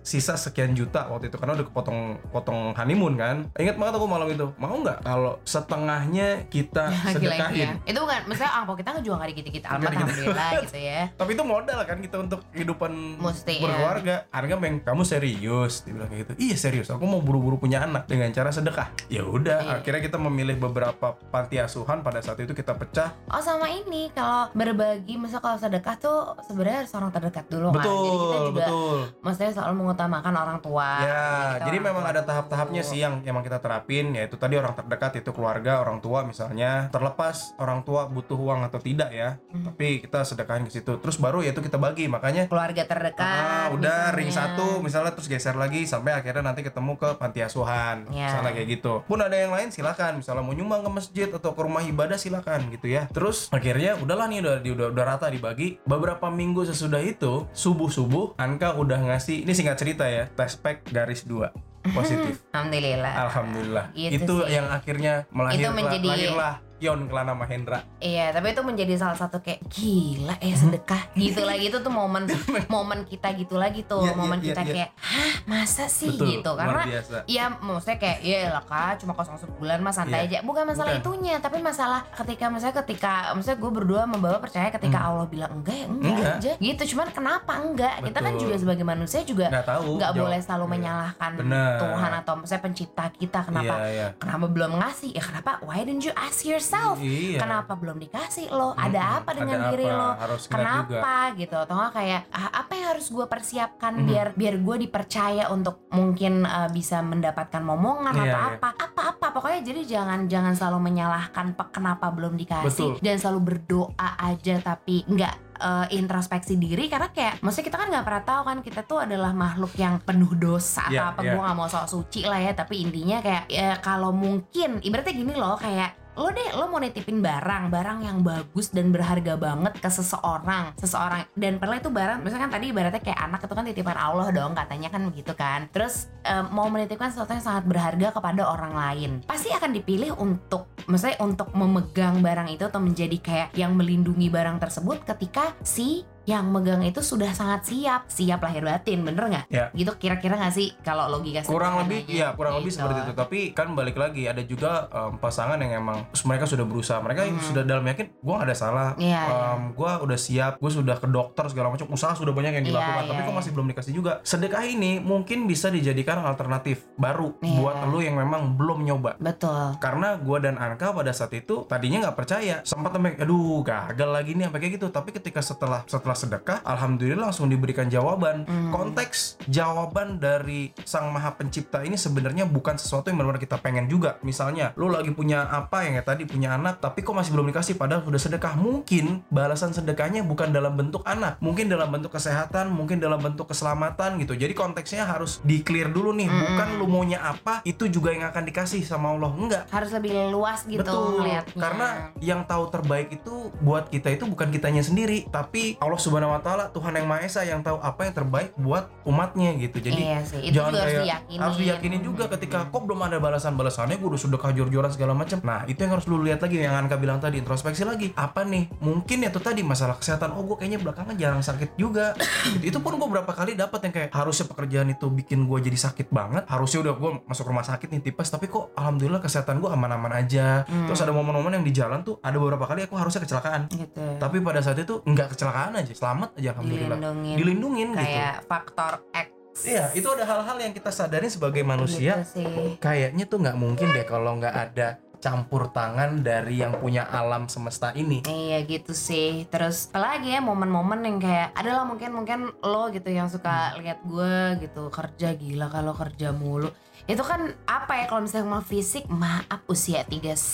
sisa 0.07 0.35
sekian 0.39 0.79
juta 0.79 1.11
waktu 1.11 1.29
itu 1.29 1.37
karena 1.37 1.59
udah 1.59 1.67
kepotong 1.67 1.99
potong 2.31 2.71
honeymoon 2.79 3.19
kan. 3.19 3.37
Ingat 3.59 3.77
banget 3.77 3.95
aku 3.99 4.07
malam 4.07 4.31
itu. 4.31 4.47
Mau 4.57 4.79
nggak 4.79 5.03
kalau 5.03 5.43
setengahnya 5.43 6.47
kita 6.47 6.91
ya. 6.95 7.19
sedekahin? 7.19 7.71
Itu 7.83 7.99
bukan, 8.07 8.31
misalnya 8.31 8.53
angpau 8.63 8.79
kita 8.79 9.03
juga 9.03 9.17
nggak 9.23 9.31
dikit-dikit 9.35 9.65
amat 9.67 9.91
alhamdulillah 9.91 10.51
gitu 10.71 10.79
ya. 10.79 11.01
Tapi 11.21 11.31
itu 11.35 11.43
modal 11.43 11.81
kan 11.83 11.99
kita 11.99 12.17
untuk 12.23 12.41
kehidupan 12.55 13.19
Mesti, 13.19 13.59
ya. 13.59 13.63
berkeluarga. 13.67 14.17
Harga 14.31 14.55
meng, 14.61 14.77
kamu 14.85 15.03
serius? 15.03 15.83
Dia 15.83 15.93
bilang 15.97 16.09
kayak 16.13 16.21
gitu. 16.29 16.33
Iya 16.39 16.57
serius. 16.57 16.89
Aku 16.93 17.05
mau 17.09 17.19
buru-buru 17.41 17.65
punya 17.65 17.89
anak 17.89 18.05
dengan 18.05 18.29
cara 18.37 18.53
sedekah. 18.53 18.93
Ya 19.09 19.25
udah. 19.25 19.65
Iya. 19.65 19.73
Akhirnya 19.81 20.05
kita 20.05 20.21
memilih 20.21 20.61
beberapa 20.61 21.17
panti 21.33 21.57
asuhan 21.57 22.05
pada 22.05 22.21
saat 22.21 22.37
itu 22.45 22.53
kita 22.53 22.77
pecah. 22.77 23.17
Oh 23.33 23.41
sama 23.41 23.73
ini 23.73 24.13
kalau 24.13 24.53
berbagi, 24.53 25.17
misal 25.17 25.41
kalau 25.41 25.57
sedekah 25.57 25.97
tuh 25.97 26.37
sebenarnya 26.45 26.85
harus 26.85 26.93
orang 26.93 27.09
terdekat 27.09 27.49
dulu 27.49 27.73
kan. 27.73 27.81
Jadi 27.81 27.97
kita 27.97 28.21
betul, 28.21 28.45
juga 28.53 28.61
betul. 28.61 28.99
maksudnya 29.25 29.53
selalu 29.57 29.75
mengutamakan 29.81 30.35
orang 30.37 30.59
tua. 30.61 30.91
Ya, 31.01 31.25
Kita 31.57 31.65
jadi 31.65 31.79
orang 31.81 31.87
memang 31.89 32.05
tua 32.05 32.13
ada 32.13 32.23
tahap-tahapnya 32.29 32.83
sih 32.85 32.99
yang 33.01 33.15
emang 33.25 33.41
kita 33.41 33.59
terapin 33.65 34.13
yaitu 34.13 34.37
tadi 34.37 34.61
orang 34.61 34.77
terdekat 34.77 35.25
itu 35.25 35.31
keluarga, 35.33 35.81
orang 35.81 36.05
tua 36.05 36.21
misalnya. 36.29 36.93
Terlepas 36.93 37.57
orang 37.57 37.81
tua 37.89 38.05
butuh 38.05 38.37
uang 38.37 38.69
atau 38.69 38.77
tidak 38.77 39.09
ya. 39.17 39.41
Hmm. 39.49 39.73
Tapi 39.73 40.05
kita 40.05 40.29
sedekahin 40.29 40.69
ke 40.69 40.73
situ. 40.77 41.01
Terus 41.01 41.17
baru 41.17 41.41
yaitu 41.41 41.65
kita 41.65 41.81
bagi. 41.81 42.05
Makanya 42.05 42.53
keluarga 42.53 42.85
terdekat. 42.85 43.25
Ah, 43.25 43.67
udah 43.73 44.13
misalnya. 44.13 44.19
ring 44.21 44.31
satu 44.31 44.69
misalnya 44.85 45.17
terus 45.17 45.33
geser 45.33 45.57
lagi 45.57 45.89
sampai 45.89 46.21
akhirnya 46.21 46.45
nanti 46.45 46.61
ketemu 46.61 47.01
ke 47.01 47.09
panti 47.21 47.39
asuhan 47.39 48.09
Ya. 48.09 48.33
misalnya 48.33 48.51
kayak 48.51 48.69
gitu. 48.73 49.05
Pun 49.05 49.21
ada 49.21 49.37
yang 49.37 49.53
lain 49.53 49.69
silakan. 49.69 50.19
Misalnya 50.19 50.41
mau 50.41 50.51
nyumbang 50.51 50.81
ke 50.81 50.91
masjid 50.91 51.29
atau 51.29 51.53
ke 51.53 51.61
rumah 51.61 51.85
ibadah 51.85 52.17
silakan 52.17 52.73
gitu 52.73 52.89
ya. 52.89 53.05
Terus 53.07 53.47
akhirnya 53.51 53.95
udahlah 53.95 54.25
nih 54.25 54.41
udah 54.41 54.57
di- 54.59 54.73
udah, 54.73 54.87
udah 54.89 55.05
rata 55.07 55.29
dibagi. 55.29 55.77
Beberapa 55.85 56.27
minggu 56.27 56.65
sesudah 56.65 56.99
itu 56.99 57.45
subuh 57.53 57.87
subuh 57.87 58.33
Anka 58.37 58.73
udah 58.73 58.97
ngasih 59.05 59.45
ini 59.45 59.53
singkat 59.53 59.77
cerita 59.77 60.09
ya 60.09 60.25
tes 60.27 60.57
pack 60.57 60.89
garis 60.89 61.23
dua. 61.23 61.53
Positif. 61.83 62.41
Alhamdulillah. 62.53 63.13
alhamdulillah. 63.23 63.85
Gitu 63.93 64.17
itu 64.19 64.35
sih. 64.39 64.53
yang 64.53 64.69
akhirnya 64.69 65.29
melahir, 65.29 65.61
Itu 65.61 65.73
menjadi- 65.73 66.09
lahirlah 66.09 66.55
Yon 66.81 67.07
Kelana 67.07 67.33
Mahendra 67.33 67.85
Iya, 67.99 68.33
tapi 68.33 68.51
itu 68.51 68.61
menjadi 68.61 68.97
salah 68.97 69.15
satu 69.15 69.39
kayak 69.39 69.61
gila 69.69 70.35
ya 70.35 70.55
sedekah 70.55 71.03
gitu 71.13 71.41
lagi 71.41 71.69
itu 71.69 71.79
tuh 71.79 71.93
momen 71.93 72.25
momen 72.75 73.05
kita 73.05 73.33
gitu 73.35 73.55
lagi 73.55 73.85
tuh, 73.85 74.01
iya, 74.03 74.13
momen 74.13 74.39
iya, 74.39 74.47
kita 74.49 74.63
iya. 74.63 74.73
kayak 74.75 74.91
hah 74.97 75.35
masa 75.47 75.85
sih 75.85 76.09
betul 76.11 76.27
gitu 76.31 76.51
karena 76.55 76.83
Iya, 77.27 77.45
maksudnya 77.55 77.97
kayak 77.97 78.19
ya 78.21 78.51
lah 78.51 78.63
kak, 78.63 78.99
cuma 78.99 79.13
kosong 79.13 79.37
sebulan 79.37 79.79
mas 79.79 79.95
santai 79.95 80.25
Iya. 80.25 80.27
aja. 80.31 80.39
Bukan 80.43 80.65
masalah 80.65 80.91
Bukan. 80.93 81.03
itunya, 81.03 81.35
tapi 81.39 81.61
masalah 81.61 82.01
ketika 82.11 82.49
misalnya 82.49 82.77
ketika 82.81 83.13
misalnya 83.33 83.59
gue 83.59 83.73
berdua 83.73 84.03
membawa 84.05 84.39
percaya 84.39 84.69
ketika 84.69 84.99
Allah 85.03 85.27
bilang 85.27 85.53
enggak 85.55 85.77
ya 85.77 85.87
enggak, 85.87 86.09
Hmm. 86.09 86.17
Enggak. 86.17 86.35
aja. 86.39 86.53
Gitu, 86.57 86.83
cuman 86.91 87.09
kenapa 87.11 87.53
enggak? 87.59 87.95
Kita 88.01 88.19
kan 88.19 88.33
Betul. 88.33 88.43
juga 88.43 88.55
sebagai 88.57 88.85
manusia 88.85 89.21
juga 89.23 89.47
nggak 89.49 89.67
tahu 89.67 89.89
nggak 89.95 90.11
jawab. 90.11 90.23
boleh 90.23 90.41
selalu 90.41 90.63
Iya. 90.63 90.73
menyalahkan 90.73 91.33
Bener. 91.37 91.73
Tuhan 91.79 92.13
atau 92.17 92.33
misalnya 92.37 92.63
pencipta 92.63 93.05
kita 93.11 93.41
kenapa 93.43 93.75
iya 93.77 93.89
iya 93.91 94.07
kenapa 94.17 94.47
belum 94.47 94.73
ngasih 94.77 95.11
ya 95.11 95.23
kenapa 95.23 95.51
why 95.61 95.81
didn't 95.81 96.03
you 96.03 96.15
ask 96.17 96.43
yourself 96.43 96.69
iya 96.97 97.39
kenapa 97.39 97.73
belum 97.75 97.97
dikasih 97.99 98.47
lo 98.49 98.71
Mm-mm. 98.71 98.81
ada 98.81 99.03
apa 99.19 99.31
dengan 99.33 99.59
Ada 99.59 99.69
diri 99.69 99.87
apa? 99.87 99.97
lo 99.97 100.09
harus 100.17 100.43
ingat 100.43 100.51
juga 100.51 100.63
kenapa 100.89 101.15
gitu 101.35 101.57
atau 101.57 101.75
nggak 101.75 101.93
kayak 101.93 102.21
ah, 102.31 102.51
apa 102.57 102.73
yang 102.73 102.87
harus 102.89 103.07
gue 103.09 103.27
persiapkan 103.27 103.93
Mhm. 103.93 104.07
biar 104.07 104.27
biar 104.33 104.55
gue 104.57 104.77
dipercaya 104.81 105.45
untuk 105.49 105.85
mungkin 105.91 106.43
uh, 106.43 106.69
bisa 106.69 107.01
mendapatkan 107.01 107.61
momongan 107.61 108.13
Iya, 108.13 108.23
atau 108.25 108.39
iya. 108.39 108.49
apa 108.53 108.69
apa 108.73 109.01
apa 109.11 109.27
pokoknya 109.31 109.61
jadi 109.63 109.81
jangan 109.85 110.21
jangan 110.27 110.55
selalu 110.55 110.79
menyalahkan 110.83 111.47
kenapa 111.69 112.09
belum 112.09 112.35
dikasih 112.35 112.67
Betul. 112.97 113.03
dan 113.03 113.17
selalu 113.17 113.41
berdoa 113.43 113.91
aja 114.17 114.55
tapi 114.59 115.03
nggak 115.05 115.35
uh, 115.57 115.87
introspeksi 115.91 116.57
diri 116.57 116.87
karena 116.87 117.09
kayak 117.09 117.39
maksudnya 117.41 117.67
kita 117.67 117.77
kan 117.77 117.89
nggak 117.89 118.03
pernah 118.03 118.25
tahu 118.25 118.43
kan 118.43 118.59
kita 118.61 118.81
tuh 118.83 118.99
adalah 118.99 119.31
makhluk 119.31 119.73
yang 119.75 119.99
penuh 119.99 120.33
dosa 120.33 120.83
atau 120.83 120.93
Iya, 120.93 121.03
apa 121.11 121.21
iya. 121.21 121.31
gue 121.31 121.41
nggak 121.41 121.57
mau 121.57 121.69
sok 121.69 121.87
suci 121.87 122.21
lah 122.25 122.41
ya 122.41 122.53
tapi 122.53 122.81
intinya 122.81 123.19
kayak 123.21 123.45
ya 123.47 123.77
kalau 123.79 124.11
mungkin 124.11 124.81
ibaratnya 124.81 125.15
gini 125.15 125.35
loh 125.35 125.55
kayak 125.55 126.00
lo 126.19 126.29
deh 126.35 126.51
lo 126.59 126.67
mau 126.67 126.83
nitipin 126.83 127.23
barang 127.23 127.71
barang 127.71 127.99
yang 128.03 128.19
bagus 128.27 128.75
dan 128.75 128.91
berharga 128.91 129.39
banget 129.39 129.79
ke 129.79 129.87
seseorang 129.87 130.75
seseorang 130.75 131.23
dan 131.39 131.63
padahal 131.63 131.79
itu 131.79 131.91
barang 131.91 132.19
misalkan 132.27 132.51
tadi 132.51 132.75
ibaratnya 132.75 132.99
kayak 132.99 133.21
anak 133.21 133.41
itu 133.47 133.55
kan 133.55 133.65
titipan 133.67 133.99
Allah 133.99 134.29
dong 134.35 134.53
katanya 134.59 134.89
kan 134.91 135.07
begitu 135.07 135.33
kan. 135.39 135.71
Terus 135.71 136.11
em, 136.27 136.51
mau 136.51 136.67
menitipkan 136.67 137.15
sesuatu 137.15 137.31
yang 137.31 137.45
sangat 137.45 137.65
berharga 137.67 138.11
kepada 138.11 138.43
orang 138.43 138.75
lain 138.75 139.11
pasti 139.25 139.55
akan 139.55 139.71
dipilih 139.71 140.19
untuk 140.19 140.67
misalnya 140.91 141.23
untuk 141.23 141.55
memegang 141.55 142.19
barang 142.19 142.49
itu 142.51 142.67
atau 142.67 142.83
menjadi 142.83 143.17
kayak 143.23 143.49
yang 143.55 143.79
melindungi 143.79 144.27
barang 144.27 144.59
tersebut 144.59 145.07
ketika 145.07 145.55
si 145.63 146.03
yang 146.31 146.47
megang 146.47 146.81
itu 146.81 147.03
sudah 147.03 147.31
sangat 147.31 147.67
siap 147.67 148.07
siap 148.07 148.39
lahir 148.39 148.63
batin 148.63 149.03
bener 149.03 149.27
nggak 149.27 149.45
Ya. 149.49 149.67
gitu 149.73 149.91
kira-kira 149.97 150.39
nggak 150.39 150.55
sih 150.55 150.71
kalau 150.81 151.11
logika 151.11 151.43
kurang 151.43 151.83
lebih 151.83 152.07
ya 152.07 152.31
kurang 152.33 152.57
lebih 152.57 152.71
Gitu. 152.71 152.79
seperti 152.79 153.01
itu 153.03 153.13
tapi 153.13 153.39
kan 153.51 153.75
balik 153.75 153.97
lagi 153.97 154.25
ada 154.25 154.39
juga 154.41 154.87
em, 154.89 155.19
pasangan 155.19 155.59
yang 155.59 155.73
emang 155.77 155.99
mereka 156.23 156.47
sudah 156.47 156.63
berusaha 156.63 156.99
mereka 157.01 157.23
Hmm. 157.23 157.43
sudah 157.43 157.63
dalam 157.63 157.83
yakin 157.83 158.07
gue 158.15 158.33
gak 158.33 158.47
ada 158.47 158.55
salah 158.55 158.89
Iya, 158.95 159.19
iya. 159.19 159.51
gue 159.71 159.91
udah 160.01 160.19
siap 160.19 160.53
gue 160.57 160.71
sudah 160.71 160.97
ke 160.97 161.07
dokter 161.07 161.45
segala 161.47 161.69
macam 161.69 161.91
usaha 161.91 162.13
sudah 162.13 162.31
banyak 162.31 162.53
yang 162.53 162.65
Iya, 162.65 162.71
dilakukan 162.71 163.03
tapi 163.05 163.15
iya, 163.17 163.21
kok 163.21 163.29
iya. 163.29 163.39
masih 163.39 163.51
belum 163.51 163.67
dikasih 163.69 163.93
juga 163.93 164.13
sedekah 164.23 164.65
ini 164.65 164.93
mungkin 165.01 165.45
bisa 165.45 165.67
dijadikan 165.69 166.23
alternatif 166.23 166.87
baru 166.95 167.35
Iya. 167.41 167.57
buat 167.57 167.77
lo 167.85 167.99
yang 167.99 168.15
memang 168.15 168.55
belum 168.55 168.79
nyoba 168.83 169.19
betul 169.19 169.75
karena 169.79 170.15
gue 170.17 170.39
dan 170.39 170.55
Anka 170.55 170.93
pada 170.93 171.11
saat 171.11 171.33
itu 171.33 171.67
tadinya 171.67 172.07
nggak 172.07 172.17
percaya 172.17 172.61
sempat 172.63 172.93
sampai 172.93 173.17
aduh 173.17 173.61
gagal 173.61 174.09
lagi 174.09 174.31
nih 174.33 174.47
sampai 174.47 174.61
kayak 174.61 174.73
gitu 174.77 174.87
tapi 174.89 175.11
ketika 175.11 175.41
setelah 175.41 175.83
setelah 175.85 176.15
sedekah 176.21 176.61
alhamdulillah 176.63 177.33
langsung 177.33 177.49
diberikan 177.49 177.89
jawaban. 177.89 178.45
Hmm. 178.51 178.73
konteks 178.73 179.41
jawaban 179.47 180.21
dari 180.21 180.73
sang 180.85 181.11
maha 181.15 181.35
pencipta 181.35 181.81
ini 181.81 181.95
sebenarnya 181.97 182.45
bukan 182.45 182.77
sesuatu 182.77 183.09
yang 183.09 183.23
benar-benar 183.23 183.43
kita 183.43 183.57
pengen 183.63 183.87
juga. 183.89 184.21
Misalnya 184.21 184.73
lu 184.77 184.91
lagi 184.93 185.11
punya 185.15 185.47
apa 185.49 185.87
yang 185.87 186.01
kayak 186.01 186.09
tadi 186.09 186.23
punya 186.29 186.55
anak 186.57 186.83
tapi 186.83 187.01
kok 187.01 187.15
masih 187.17 187.33
belum 187.33 187.49
dikasih 187.55 187.75
padahal 187.81 188.05
sudah 188.05 188.21
sedekah. 188.21 188.55
Mungkin 188.59 189.25
balasan 189.33 189.73
sedekahnya 189.73 190.27
bukan 190.27 190.53
dalam 190.53 190.77
bentuk 190.77 191.01
anak. 191.09 191.41
Mungkin 191.41 191.71
dalam 191.71 191.89
bentuk 191.89 192.13
kesehatan 192.13 192.71
mungkin 192.75 193.01
dalam 193.01 193.19
bentuk 193.23 193.49
keselamatan 193.51 194.19
gitu. 194.21 194.35
Jadi 194.37 194.53
konteksnya 194.53 195.07
harus 195.07 195.41
di 195.47 195.63
clear 195.65 195.89
dulu 195.89 196.13
nih. 196.13 196.29
Mm-mm. 196.29 196.41
bukan 196.51 196.69
lu 196.79 196.87
maunya 196.91 197.19
apa 197.23 197.63
itu 197.65 197.87
juga 197.87 198.11
yang 198.11 198.27
akan 198.31 198.43
dikasih 198.45 198.83
sama 198.83 199.15
Allah. 199.15 199.31
Enggak. 199.35 199.65
Harus 199.71 199.91
lebih 199.95 200.13
luas 200.33 200.67
gitu 200.67 200.83
Betul, 200.83 201.23
ngeliatnya. 201.23 201.61
karena 201.61 201.89
yang 202.19 202.41
tahu 202.45 202.65
terbaik 202.73 203.09
itu 203.15 203.53
buat 203.63 203.89
kita 203.89 204.11
itu 204.15 204.25
bukan 204.27 204.51
kitanya 204.51 204.83
sendiri, 204.83 205.27
tapi 205.31 205.77
Allah 205.79 206.01
Subhanahu 206.11 206.35
Wa 206.35 206.41
Taala, 206.43 206.65
Tuhan 206.75 206.93
yang 206.93 207.07
Maha 207.07 207.23
Esa 207.23 207.41
yang 207.47 207.63
tahu 207.63 207.79
apa 207.79 208.01
yang 208.03 208.15
terbaik 208.15 208.51
buat 208.59 208.91
umatnya 209.07 209.55
gitu. 209.57 209.79
Jadi 209.79 210.03
iya 210.03 210.21
sih 210.27 210.43
itu 210.43 210.59
jangan 210.59 210.75
juga 210.75 210.83
harus 210.83 210.91
kayak 210.93 211.07
diyakini 211.07 211.39
harus 211.39 211.57
diyakini 211.57 211.97
juga 212.03 212.25
ketika 212.27 212.59
Hmm. 212.61 212.75
kok 212.75 212.83
belum 212.85 213.01
ada 213.07 213.17
balasan-balasannya 213.23 213.97
gue 213.97 214.09
udah 214.11 214.21
sudah 214.21 214.39
jor-joran 214.51 214.91
segala 214.91 215.13
macam. 215.15 215.39
Nah 215.47 215.63
itu 215.65 215.79
yang 215.79 215.93
harus 215.95 216.05
lu 216.11 216.19
lihat 216.21 216.43
lagi 216.43 216.59
yang 216.59 216.75
Anka 216.75 216.99
bilang 216.99 217.23
tadi 217.23 217.39
introspeksi 217.39 217.87
lagi. 217.87 218.11
Apa 218.19 218.43
nih? 218.43 218.67
Mungkin 218.83 219.23
ya 219.23 219.31
tuh 219.31 219.41
tadi 219.41 219.63
masalah 219.63 219.95
kesehatan. 219.97 220.35
Oh 220.35 220.43
gue 220.43 220.59
kayaknya 220.59 220.83
belakangan 220.83 221.15
jarang 221.15 221.41
sakit 221.41 221.79
juga. 221.79 222.19
Itu 222.69 222.83
pun 222.83 222.99
gue 222.99 223.09
berapa 223.09 223.31
kali 223.31 223.55
dapat 223.55 223.81
yang 223.87 223.95
kayak 223.95 224.11
harusnya 224.11 224.51
pekerjaan 224.51 224.89
itu 224.91 225.07
bikin 225.09 225.47
gue 225.47 225.59
jadi 225.63 225.79
sakit 225.79 226.11
banget. 226.11 226.45
Harusnya 226.51 226.83
udah 226.91 226.95
gue 226.99 227.11
masuk 227.31 227.47
rumah 227.47 227.63
sakit 227.63 227.89
nih 227.95 228.03
tipes. 228.11 228.29
Tapi 228.29 228.51
kok 228.51 228.75
alhamdulillah 228.75 229.23
kesehatan 229.23 229.63
gue 229.63 229.71
aman-aman 229.71 230.11
aja. 230.11 230.65
Hmm. 230.67 230.89
terus 230.91 231.07
ada 231.07 231.15
momen-momen 231.15 231.61
yang 231.61 231.65
di 231.65 231.71
jalan 231.71 232.03
tuh 232.03 232.19
ada 232.19 232.35
beberapa 232.35 232.67
kali 232.67 232.83
aku 232.89 232.99
harusnya 232.99 233.23
kecelakaan. 233.23 233.71
Gitu. 233.71 234.03
Tapi 234.19 234.37
pada 234.43 234.59
saat 234.59 234.79
itu 234.81 234.99
nggak 235.07 235.37
kecelakaan 235.37 235.79
aja 235.79 235.90
selamat 235.93 236.29
aja 236.37 236.49
alhamdulillah 236.53 236.97
dilindungin 236.97 237.37
dilindungin 237.37 237.89
gitu 237.91 238.01
kayak 238.01 238.35
faktor 238.45 238.93
X 239.13 239.29
Iya, 239.61 239.93
itu 239.93 240.07
ada 240.07 240.25
hal-hal 240.25 240.57
yang 240.57 240.73
kita 240.73 240.89
sadari 240.89 241.29
sebagai 241.29 241.61
manusia. 241.61 242.23
gitu 242.23 242.41
sih 242.41 242.81
Kayaknya 242.81 243.25
tuh 243.27 243.45
nggak 243.45 243.59
mungkin 243.59 243.93
deh 243.93 244.07
kalau 244.09 244.39
nggak 244.39 244.57
ada 244.57 244.89
campur 245.21 245.69
tangan 245.69 246.25
dari 246.25 246.57
yang 246.57 246.81
punya 246.81 247.05
alam 247.05 247.45
semesta 247.45 247.93
ini. 247.93 248.25
Iya 248.25 248.65
gitu 248.65 248.97
sih. 248.97 249.45
Terus 249.45 249.93
apalagi 249.93 250.33
ya 250.33 250.41
momen-momen 250.41 251.05
yang 251.05 251.19
kayak 251.21 251.53
adalah 251.53 251.85
mungkin 251.85 252.11
mungkin 252.11 252.39
lo 252.63 252.89
gitu 252.89 253.13
yang 253.13 253.29
Hmm. 253.29 253.37
suka 253.37 253.77
lihat 253.77 254.01
gue 254.01 254.35
gitu 254.65 254.89
kerja 254.89 255.29
gila 255.37 255.69
kalau 255.69 255.93
kerja 255.93 256.33
mulu. 256.33 256.73
Itu 257.07 257.21
kan 257.21 257.41
apa 257.65 257.93
ya 257.95 258.05
kalau 258.07 258.21
misalnya 258.21 258.49
mau 258.51 258.61
fisik 258.61 259.05
maaf 259.07 259.65
usia 259.67 260.03
31 260.03 260.49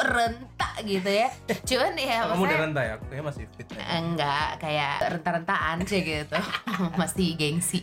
rentak 0.00 0.74
gitu 0.82 1.08
ya 1.08 1.28
cuman 1.62 1.92
ya 1.94 2.18
Kamu 2.26 2.42
udah 2.42 2.58
rendah 2.62 2.82
ya? 2.82 2.92
Aku 2.94 3.04
kayaknya 3.06 3.24
masih 3.26 3.44
fit. 3.50 3.66
ya. 3.68 3.84
enggak 3.96 4.48
kayak 4.58 4.94
renta-rentaan 5.08 5.76
sih 5.82 6.00
gitu 6.00 6.36
masih 7.00 7.28
gengsi 7.34 7.78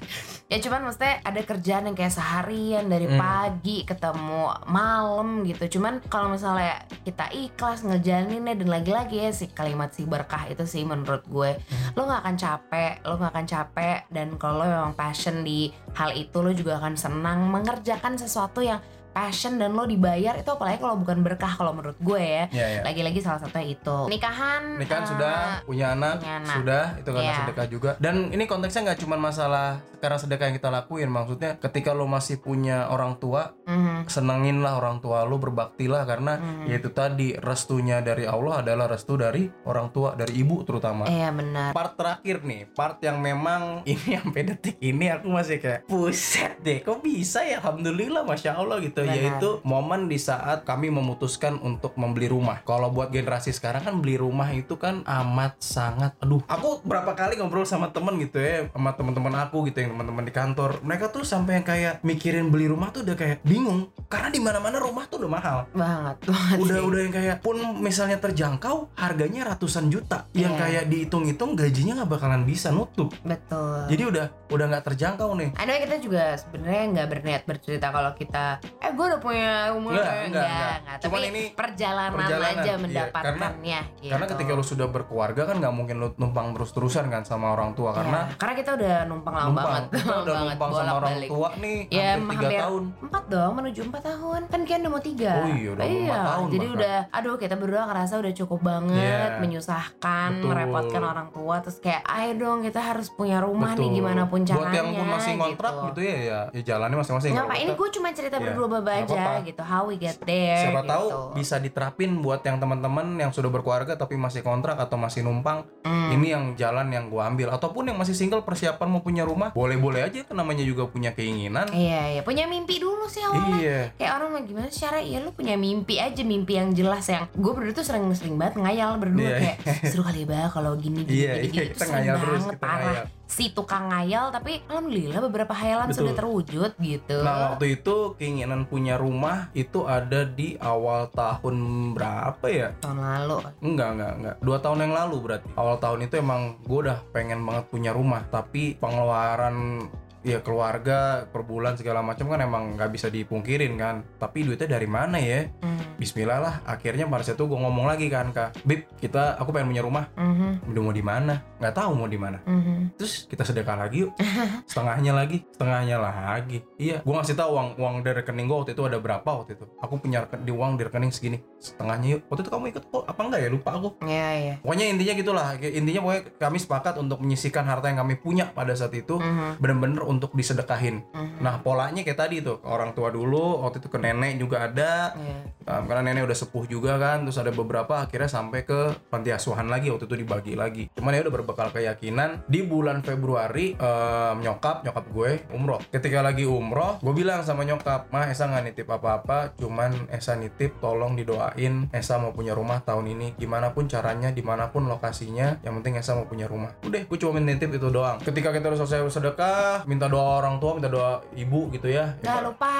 ya 0.46 0.58
cuman 0.58 0.82
maksudnya 0.84 1.20
ada 1.22 1.42
kerjaan 1.42 1.84
yang 1.86 1.96
kayak 1.96 2.12
seharian 2.12 2.86
dari 2.86 3.06
Hmm. 3.08 3.16
pagi 3.18 3.84
ketemu 3.84 4.44
malam 4.68 5.28
gitu 5.44 5.80
cuman 5.80 6.04
kalau 6.06 6.28
misalnya 6.30 6.76
kita 7.02 7.28
ikhlas 7.30 7.82
ngejalaninnya 7.82 8.56
dan 8.56 8.68
lagi-lagi 8.70 9.16
ya 9.18 9.32
si 9.32 9.48
kalimat 9.48 9.90
si 9.90 10.04
berkah 10.04 10.44
itu 10.46 10.64
sih 10.64 10.84
menurut 10.84 11.24
gue 11.26 11.56
Hmm. 11.58 11.92
lo 11.94 12.04
nggak 12.04 12.22
akan 12.22 12.36
capek 12.36 12.94
lo 13.04 13.16
nggak 13.16 13.32
akan 13.32 13.46
capek 13.46 13.98
dan 14.10 14.28
kalau 14.36 14.60
lo 14.60 14.66
memang 14.66 14.94
passion 14.94 15.42
di 15.42 15.70
hal 15.94 16.12
itu 16.12 16.38
lo 16.38 16.52
juga 16.52 16.78
akan 16.78 16.94
senang 16.96 17.48
mengerjakan 17.48 17.86
sesuatu 18.20 18.60
yang 18.60 18.84
passion 19.18 19.58
dan 19.58 19.74
lo 19.74 19.84
dibayar 19.84 20.38
itu 20.38 20.46
apalagi 20.48 20.78
kalau 20.78 20.94
bukan 20.96 21.26
berkah 21.26 21.50
kalau 21.52 21.74
menurut 21.74 21.98
gue 21.98 22.22
ya 22.22 22.46
Iya, 22.48 22.66
iya. 22.70 22.82
lagi-lagi 22.84 23.18
salah 23.18 23.42
satunya 23.42 23.74
itu 23.74 23.98
nikahan 24.06 24.78
Nikahan 24.78 25.02
eh, 25.02 25.10
sudah, 25.10 25.34
punya 25.66 25.88
anak, 25.92 26.16
punya 26.22 26.36
anak. 26.38 26.54
sudah, 26.54 26.84
itu 26.96 27.10
karena 27.10 27.26
Iya. 27.26 27.38
sedekah 27.40 27.68
juga. 27.68 27.92
Dan 27.98 28.30
ini 28.30 28.44
konteksnya 28.46 28.82
nggak 28.86 29.00
cuma 29.02 29.18
masalah 29.18 29.68
karena 29.98 30.18
sedekah 30.18 30.46
yang 30.46 30.56
kita 30.56 30.70
lakuin, 30.70 31.10
maksudnya 31.10 31.58
ketika 31.58 31.90
lo 31.92 32.06
masih 32.06 32.38
punya 32.38 32.86
orang 32.88 33.18
tua, 33.18 33.58
mhm, 33.66 34.06
senengin 34.06 34.62
lah 34.62 34.78
orang 34.78 35.02
tua 35.02 35.24
lo, 35.24 35.38
berbaktilah 35.38 36.06
karena 36.06 36.38
Mhm. 36.38 36.70
yaitu 36.70 36.90
tadi 36.92 37.34
restunya 37.34 37.98
dari 38.00 38.24
Allah 38.24 38.62
adalah 38.62 38.86
restu 38.86 39.18
dari 39.18 39.50
orang 39.64 39.90
tua, 39.90 40.14
dari 40.14 40.38
ibu 40.38 40.62
terutama. 40.62 41.10
iya 41.10 41.32
benar 41.32 41.74
Part 41.74 41.98
terakhir 41.98 42.44
nih, 42.44 42.70
part 42.70 43.02
yang 43.02 43.18
memang 43.18 43.82
ini 43.90 44.14
sampai 44.14 44.42
detik 44.46 44.78
ini 44.80 45.10
aku 45.10 45.28
masih 45.28 45.58
kayak 45.58 45.82
buset 45.88 46.62
deh, 46.62 46.80
kok 46.80 47.02
bisa 47.02 47.42
ya? 47.42 47.58
Alhamdulillah, 47.58 48.22
masya 48.22 48.54
Allah 48.54 48.78
gitu. 48.80 49.07
Benar. 49.08 49.18
Yaitu 49.40 49.50
momen 49.64 50.08
di 50.08 50.18
saat 50.18 50.64
kami 50.64 50.92
memutuskan 50.92 51.58
untuk 51.60 51.96
membeli 51.96 52.28
rumah. 52.28 52.60
Kalau 52.62 52.92
buat 52.92 53.10
generasi 53.10 53.52
sekarang 53.52 53.84
kan 53.84 53.96
beli 54.00 54.20
rumah 54.20 54.52
itu 54.52 54.76
kan 54.76 55.02
amat 55.04 55.58
sangat, 55.60 56.14
aduh. 56.20 56.44
Aku 56.46 56.84
berapa 56.84 57.14
kali 57.14 57.40
ngobrol 57.40 57.64
sama 57.64 57.90
temen 57.90 58.20
gitu 58.20 58.38
ya, 58.38 58.68
sama 58.72 58.94
teman-teman 58.94 59.34
aku 59.40 59.68
gitu 59.68 59.80
yang 59.80 59.96
teman-teman 59.96 60.24
di 60.24 60.34
kantor. 60.34 60.84
Mereka 60.84 61.10
tuh 61.10 61.24
sampai 61.24 61.60
yang 61.60 61.66
kayak 61.66 61.94
mikirin 62.04 62.52
beli 62.52 62.68
rumah 62.68 62.92
tuh 62.92 63.02
udah 63.02 63.16
kayak 63.16 63.40
bingung 63.42 63.88
karena 64.08 64.30
di 64.30 64.40
mana-mana 64.40 64.78
rumah 64.78 65.04
tuh 65.06 65.20
udah 65.20 65.32
mahal 65.32 65.58
banget 65.72 66.18
banget 66.24 66.58
udah 66.64 66.78
sih. 66.80 66.88
udah 66.88 67.00
yang 67.04 67.14
kayak 67.14 67.38
pun 67.40 67.58
misalnya 67.80 68.18
terjangkau 68.18 68.92
harganya 68.96 69.54
ratusan 69.54 69.88
juta 69.88 70.24
yang 70.32 70.56
Iya. 70.56 70.62
kayak 70.64 70.84
dihitung-hitung 70.88 71.52
gajinya 71.54 72.02
nggak 72.02 72.12
bakalan 72.16 72.48
bisa 72.48 72.72
nutup 72.72 73.12
betul 73.22 73.84
jadi 73.92 74.04
udah 74.08 74.26
udah 74.48 74.66
nggak 74.72 74.86
terjangkau 74.86 75.30
nih 75.36 75.50
Anyway 75.60 75.80
kita 75.84 75.96
juga 76.00 76.24
sebenarnya 76.34 76.84
nggak 76.96 77.08
berniat 77.12 77.42
bercerita 77.44 77.88
kalau 77.92 78.12
kita 78.16 78.46
eh 78.88 78.94
gue 78.94 79.06
udah 79.06 79.20
punya 79.20 79.52
rumah 79.70 79.92
Nggak, 79.94 80.08
eh, 80.08 80.28
nggak, 80.28 80.48
nggak. 80.48 80.98
Cuman 80.98 81.12
tapi 81.14 81.30
ini 81.30 81.42
perjalanan, 81.52 82.16
perjalanan, 82.16 82.56
aja 82.56 82.64
iya. 82.64 82.76
mendapatkannya 82.78 83.80
gitu. 83.98 84.12
karena 84.14 84.26
ketika 84.28 84.52
lu 84.54 84.64
sudah 84.64 84.88
berkeluarga 84.88 85.42
kan 85.44 85.56
nggak 85.58 85.74
mungkin 85.74 85.96
lu 85.98 86.08
numpang 86.16 86.48
terus-terusan 86.54 87.06
kan 87.08 87.22
sama 87.22 87.52
orang 87.52 87.74
tua 87.74 87.92
karena 87.92 88.20
Ya, 88.28 88.36
karena 88.36 88.56
kita 88.56 88.72
udah 88.74 88.96
numpang 89.06 89.34
lama 89.34 89.46
numpang 89.46 89.66
banget 89.68 89.84
kita 89.94 90.04
udah 90.08 90.24
banget, 90.26 90.48
numpang 90.50 90.72
sama 90.72 90.94
orang 90.96 91.14
tua 91.24 91.50
nih 91.58 91.78
ya 91.88 92.08
hampir 92.16 92.34
tiga 92.38 92.48
tahun 92.58 92.84
empat 93.00 93.24
dong 93.28 93.52
menuju 93.54 93.80
empat 93.84 94.04
tahun 94.04 94.42
kan 94.48 94.60
kian 94.64 94.80
udah 94.80 94.92
mau 94.92 95.04
tiga 95.04 95.32
Oh 95.38 95.48
iya, 95.50 95.70
udah 95.70 95.86
iya 95.86 96.16
tahun 96.24 96.46
jadi 96.48 96.58
bahkan. 96.64 96.78
udah 96.78 96.96
aduh 97.12 97.36
kita 97.36 97.56
berdua 97.56 97.84
ngerasa 97.86 98.14
udah 98.18 98.34
cukup 98.34 98.60
banget 98.62 98.96
Iya. 98.98 99.38
menyusahkan 99.38 100.30
Betul. 100.34 100.48
merepotkan 100.48 101.02
orang 101.04 101.28
tua 101.30 101.56
terus 101.60 101.78
kayak 101.78 102.02
ayo 102.08 102.32
dong 102.38 102.60
kita 102.62 102.80
harus 102.80 103.08
punya 103.10 103.38
rumah 103.40 103.74
nih 103.74 103.90
gimana 103.92 104.24
pun 104.26 104.42
caranya 104.42 104.64
buat 104.64 104.74
yang 104.74 104.88
pun 104.94 105.08
masih 105.10 105.34
ngontrak 105.36 105.74
gitu, 105.86 106.00
ya 106.02 106.18
ya 106.18 106.40
ya 106.52 106.62
jalannya 106.66 106.98
masing-masing 106.98 107.32
kita- 107.34 107.76
gue 107.78 107.90
cuma 107.92 108.08
cerita 108.10 108.38
Iya, 108.38 108.46
berdua 108.48 108.68
nggak 108.80 108.98
aja 109.04 109.16
apa-apa. 109.16 109.46
gitu 109.46 109.62
how 109.62 109.84
we 109.84 109.96
get 109.96 110.18
there 110.20 110.62
siapa 110.62 110.80
gitu. 110.80 110.90
tahu 110.90 111.06
bisa 111.34 111.56
diterapin 111.58 112.12
buat 112.18 112.42
yang 112.42 112.58
teman-teman 112.58 113.16
yang 113.16 113.30
sudah 113.30 113.48
berkeluarga 113.48 113.94
tapi 113.94 114.16
masih 114.16 114.42
kontrak 114.42 114.76
atau 114.76 114.96
masih 114.96 115.22
numpang 115.22 115.64
Hmm. 115.82 116.12
ini 116.12 116.28
yang 116.30 116.52
jalan 116.54 116.88
yang 116.88 117.08
gua 117.08 117.26
ambil 117.26 117.48
ataupun 117.50 117.88
yang 117.88 117.96
masih 117.96 118.12
single 118.12 118.42
persiapan 118.42 118.88
mau 118.88 119.00
punya 119.00 119.24
rumah 119.24 119.50
boleh-boleh 119.50 120.04
aja 120.04 120.22
kan 120.22 120.36
namanya 120.36 120.62
juga 120.62 120.84
punya 120.86 121.12
keinginan 121.12 121.64
Iya 121.70 122.02
iya 122.10 122.22
punya 122.22 122.44
mimpi 122.44 122.78
dulu 122.78 123.08
sih 123.08 123.22
awalnya. 123.22 123.56
iya 123.58 123.80
Kayak 123.96 124.12
orang 124.14 124.30
mah 124.30 124.44
gimana 124.44 124.68
secara 124.68 125.00
ya 125.00 125.18
lu 125.18 125.32
punya 125.32 125.56
mimpi 125.56 125.98
aja 125.98 126.22
mimpi 126.22 126.54
yang 126.56 126.72
jelas 126.72 127.08
yang 127.08 127.26
gue 127.30 127.52
berdua 127.52 127.74
tuh 127.74 127.84
sering 127.84 128.04
sering 128.12 128.36
banget 128.36 128.56
ngayal 128.58 128.96
berdua 128.98 129.24
Iya, 129.24 129.38
kayak 129.56 129.58
seru 129.86 130.04
kali 130.04 130.24
ya 130.24 130.48
kalau 130.48 130.76
gini 130.76 131.02
gini 131.02 131.18
Iya, 131.18 131.32
gini, 131.34 131.40
iya, 131.40 131.44
gini. 131.46 131.66
kita 131.66 131.74
Tuh 131.74 131.80
sering 131.82 131.94
ngayal 131.98 132.16
terus, 132.18 132.28
banget 132.38 132.52
kita 132.52 132.62
parah 132.62 132.78
ngayal. 132.84 133.06
Si 133.28 133.52
tukang 133.52 133.92
ngayal 133.92 134.32
tapi 134.32 134.64
alhamdulillah 134.72 135.20
beberapa 135.28 135.52
hayalan 135.52 135.92
Betul. 135.92 136.00
sudah 136.00 136.14
terwujud 136.16 136.72
gitu. 136.80 137.18
Nah 137.22 137.54
waktu 137.54 137.76
itu 137.76 138.16
keinginan 138.16 138.64
punya 138.66 138.96
rumah 138.96 139.52
itu 139.52 139.84
ada 139.84 140.24
di 140.24 140.56
awal 140.64 141.12
tahun 141.12 141.92
berapa 141.92 142.46
ya? 142.48 142.72
tahun 142.80 143.00
lalu 143.04 143.38
Enggak, 143.62 143.90
enggak, 144.00 144.12
enggak. 144.18 144.36
Dua 144.40 144.58
tahun 144.64 144.80
yang 144.88 144.94
lalu 144.96 145.16
berarti. 145.22 145.48
Awal 145.60 145.76
tahun 145.84 146.00
itu 146.08 146.16
emang 146.18 146.42
gue 146.64 146.80
udah 146.88 147.00
pengen 147.12 147.44
banget 147.44 147.66
punya 147.68 147.92
rumah. 147.92 148.24
Tapi 148.32 148.80
pengeluaran 148.80 149.88
ya 150.28 150.40
keluarga 150.42 151.24
per 151.24 151.42
bulan 151.42 151.74
segala 151.74 152.04
macam 152.04 152.28
kan 152.28 152.40
emang 152.40 152.76
nggak 152.76 152.92
bisa 152.92 153.08
dipungkirin 153.08 153.74
kan. 153.76 154.04
Tapi 154.18 154.44
duitnya 154.44 154.68
dari 154.70 154.86
mana 154.86 155.18
ya? 155.18 155.48
Hmm. 155.64 155.80
Bismillah 155.98 156.38
lah. 156.38 156.56
Akhirnya 156.62 157.08
pada 157.08 157.24
saat 157.24 157.36
itu 157.36 157.46
gue 157.46 157.58
ngomong 157.58 157.88
lagi 157.88 158.06
kan 158.06 158.30
kak, 158.30 158.54
Bib, 158.62 158.86
kita 159.00 159.34
aku 159.36 159.50
pengen 159.50 159.72
punya 159.72 159.82
rumah. 159.82 160.06
Mhm, 160.14 160.70
Udah 160.70 160.82
mau 160.84 160.94
di 160.94 161.02
mana? 161.02 161.42
Nggak 161.58 161.74
tahu 161.74 161.92
mau 161.96 162.06
di 162.06 162.20
mana. 162.22 162.38
mhm. 162.46 162.94
Terus 162.94 163.26
kita 163.26 163.42
sedekah 163.42 163.78
lagi 163.80 164.06
yuk. 164.06 164.14
Setengahnya 164.70 165.16
lagi, 165.16 165.42
setengahnya 165.50 165.98
lagi. 165.98 166.62
Iya, 166.78 167.02
gua 167.02 167.22
ngasih 167.22 167.34
tahu 167.34 167.50
uang 167.50 167.70
uang 167.80 167.96
dari 168.02 168.22
rekening 168.22 168.46
gua 168.46 168.62
waktu 168.62 168.76
itu 168.76 168.84
ada 168.84 168.98
berapa 168.98 169.26
waktu 169.26 169.58
itu. 169.58 169.66
Aku 169.80 169.98
punya 169.98 170.28
di 170.30 170.52
uang 170.52 170.78
di 170.78 170.84
rekening 170.86 171.10
segini. 171.10 171.42
Setengahnya 171.58 172.18
yuk. 172.18 172.22
Waktu 172.30 172.42
itu 172.46 172.52
kamu 172.52 172.64
ikut 172.70 172.84
kok 172.86 173.04
apa 173.04 173.22
enggak 173.24 173.40
ya? 173.42 173.50
Lupa 173.50 173.70
aku. 173.74 173.90
Iya 174.06 174.30
iya. 174.38 174.54
Pokoknya 174.62 174.86
intinya 174.88 175.14
gitulah. 175.16 175.48
Intinya 175.58 176.02
pokoknya 176.04 176.24
kami 176.38 176.58
sepakat 176.60 176.94
untuk 176.98 177.18
menyisihkan 177.20 177.66
harta 177.66 177.90
yang 177.90 178.00
kami 178.00 178.16
punya 178.18 178.46
pada 178.50 178.74
saat 178.74 178.94
itu 178.94 179.18
Mhm, 179.18 179.58
bener-bener 179.58 180.02
untuk 180.18 180.34
disedekahin. 180.34 181.06
mhm. 181.14 181.40
Nah, 181.40 181.62
polanya 181.62 182.02
kayak 182.02 182.18
tadi 182.18 182.42
tuh, 182.42 182.60
orang 182.66 182.98
tua 182.98 183.14
dulu, 183.14 183.62
waktu 183.62 183.80
itu 183.80 183.88
ke 183.88 184.00
nenek 184.02 184.42
juga 184.42 184.66
ada. 184.66 185.14
Iya. 185.14 185.38
Um, 185.68 185.84
karena 185.86 186.02
nenek 186.12 186.26
udah 186.26 186.38
sepuh 186.38 186.66
juga 186.66 186.98
kan, 186.98 187.28
terus 187.28 187.38
ada 187.38 187.52
beberapa 187.54 188.02
akhirnya 188.02 188.32
sampai 188.32 188.64
ke 188.64 188.96
panti 189.12 189.30
asuhan 189.30 189.68
lagi 189.68 189.92
waktu 189.94 190.10
itu 190.10 190.16
dibagi 190.18 190.54
lagi. 190.58 190.90
Cuman 190.96 191.14
ya 191.14 191.22
udah 191.28 191.34
berbekal 191.34 191.70
keyakinan 191.76 192.48
di 192.50 192.64
bulan 192.64 193.04
Februari 193.04 193.76
um, 193.78 194.40
nyokap 194.42 194.88
nyokap 194.88 195.06
gue 195.12 195.32
umroh. 195.52 195.82
Ketika 195.92 196.24
lagi 196.24 196.48
umroh, 196.48 196.98
gue 197.04 197.14
bilang 197.14 197.44
sama 197.44 197.68
nyokap, 197.68 198.10
mah 198.10 198.32
Esa 198.32 198.48
nggak 198.48 198.64
nitip 198.72 198.88
apa-apa, 198.88 199.54
cuman 199.60 200.08
Esa 200.10 200.40
nitip 200.40 200.80
tolong 200.80 201.20
didoain 201.20 201.92
Esa 201.92 202.16
mau 202.18 202.32
punya 202.32 202.56
rumah 202.56 202.80
tahun 202.82 203.12
ini, 203.14 203.28
gimana 203.36 203.76
pun 203.76 203.92
caranya, 203.92 204.32
di 204.32 204.42
mana 204.42 204.72
pun 204.72 204.88
lokasinya, 204.88 205.60
yang 205.62 205.76
penting 205.82 206.00
Esa 206.00 206.16
mau 206.16 206.26
punya 206.26 206.48
rumah. 206.48 206.72
Udah, 206.88 207.04
gue 207.04 207.18
cuma 207.20 207.44
nitip 207.44 207.76
itu 207.76 207.88
doang. 207.92 208.18
Ketika 208.24 208.56
kita 208.56 208.72
udah 208.72 208.80
selesai 208.84 209.04
sedekah, 209.12 209.84
minta 209.98 210.06
doa 210.06 210.38
orang 210.46 210.62
tua, 210.62 210.78
minta 210.78 210.90
doa 210.94 211.26
ibu 211.34 211.74
gitu 211.74 211.90
ya. 211.90 212.14
Gak 212.22 212.46
lupa, 212.46 212.78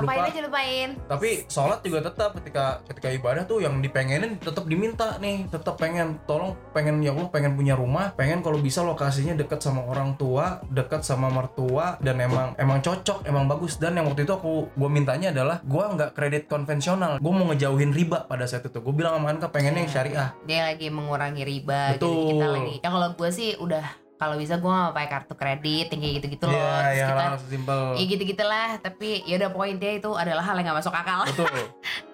lupain 0.00 0.18
Lupa. 0.24 0.30
aja 0.32 0.40
lupain. 0.44 0.88
tapi 1.08 1.28
sholat 1.46 1.80
juga 1.84 1.98
tetap 2.04 2.30
ketika 2.40 2.80
ketika 2.88 3.08
ibadah 3.12 3.42
tuh 3.44 3.60
yang 3.60 3.80
dipengenin 3.84 4.40
tetap 4.40 4.64
diminta 4.64 5.20
nih 5.20 5.44
tetap 5.52 5.76
pengen 5.76 6.16
tolong 6.24 6.56
pengen 6.72 7.04
ya 7.04 7.12
Allah 7.12 7.28
pengen 7.28 7.52
punya 7.58 7.76
rumah 7.76 8.16
pengen 8.16 8.40
kalau 8.40 8.56
bisa 8.60 8.80
lokasinya 8.80 9.36
dekat 9.36 9.60
sama 9.60 9.84
orang 9.84 10.16
tua 10.16 10.64
dekat 10.72 11.04
sama 11.04 11.28
mertua 11.28 12.00
dan 12.00 12.20
emang 12.24 12.56
emang 12.56 12.80
cocok 12.80 13.28
emang 13.28 13.44
bagus 13.48 13.76
dan 13.76 13.96
yang 14.00 14.08
waktu 14.08 14.24
itu 14.24 14.32
aku 14.32 14.72
gue 14.72 14.88
mintanya 14.88 15.32
adalah 15.32 15.60
gue 15.60 15.84
nggak 15.84 16.10
kredit 16.16 16.44
konvensional 16.48 17.20
gue 17.20 17.32
mau 17.32 17.44
ngejauhin 17.52 17.92
riba 17.92 18.24
pada 18.24 18.48
saat 18.48 18.64
itu 18.64 18.80
gue 18.80 18.94
bilang 18.94 19.20
sama 19.20 19.28
Anka 19.32 19.48
pengennya 19.52 19.84
yang 19.84 19.92
syariah 19.92 20.28
Dia 20.44 20.72
lagi 20.72 20.88
mengurangi 20.88 21.42
riba. 21.44 21.96
Betul. 21.96 22.12
Jadi 22.12 22.24
kita 22.32 22.46
lagi. 22.48 22.74
Ya 22.84 22.88
kalau 22.90 23.08
gue 23.14 23.30
sih 23.32 23.48
udah 23.56 23.84
kalau 24.22 24.38
bisa 24.38 24.54
gue 24.62 24.70
gak 24.70 24.94
pakai 24.94 25.10
kartu 25.10 25.34
kredit 25.34 25.86
yang 25.90 26.00
kayak 26.06 26.14
gitu-gitu 26.22 26.46
loh. 26.46 26.54
Iya, 26.54 26.78
Terus 26.78 27.10
kita 27.10 27.24
langsung 27.26 27.50
simpel 27.50 27.80
Ya 27.98 28.04
gitu-gitulah, 28.06 28.68
tapi 28.78 29.08
ya 29.26 29.34
udah 29.42 29.50
poinnya 29.50 29.90
itu 29.98 30.10
adalah 30.14 30.46
hal 30.46 30.54
yang 30.62 30.70
gak 30.70 30.78
masuk 30.78 30.94
akal. 30.94 31.26
betul 31.26 31.50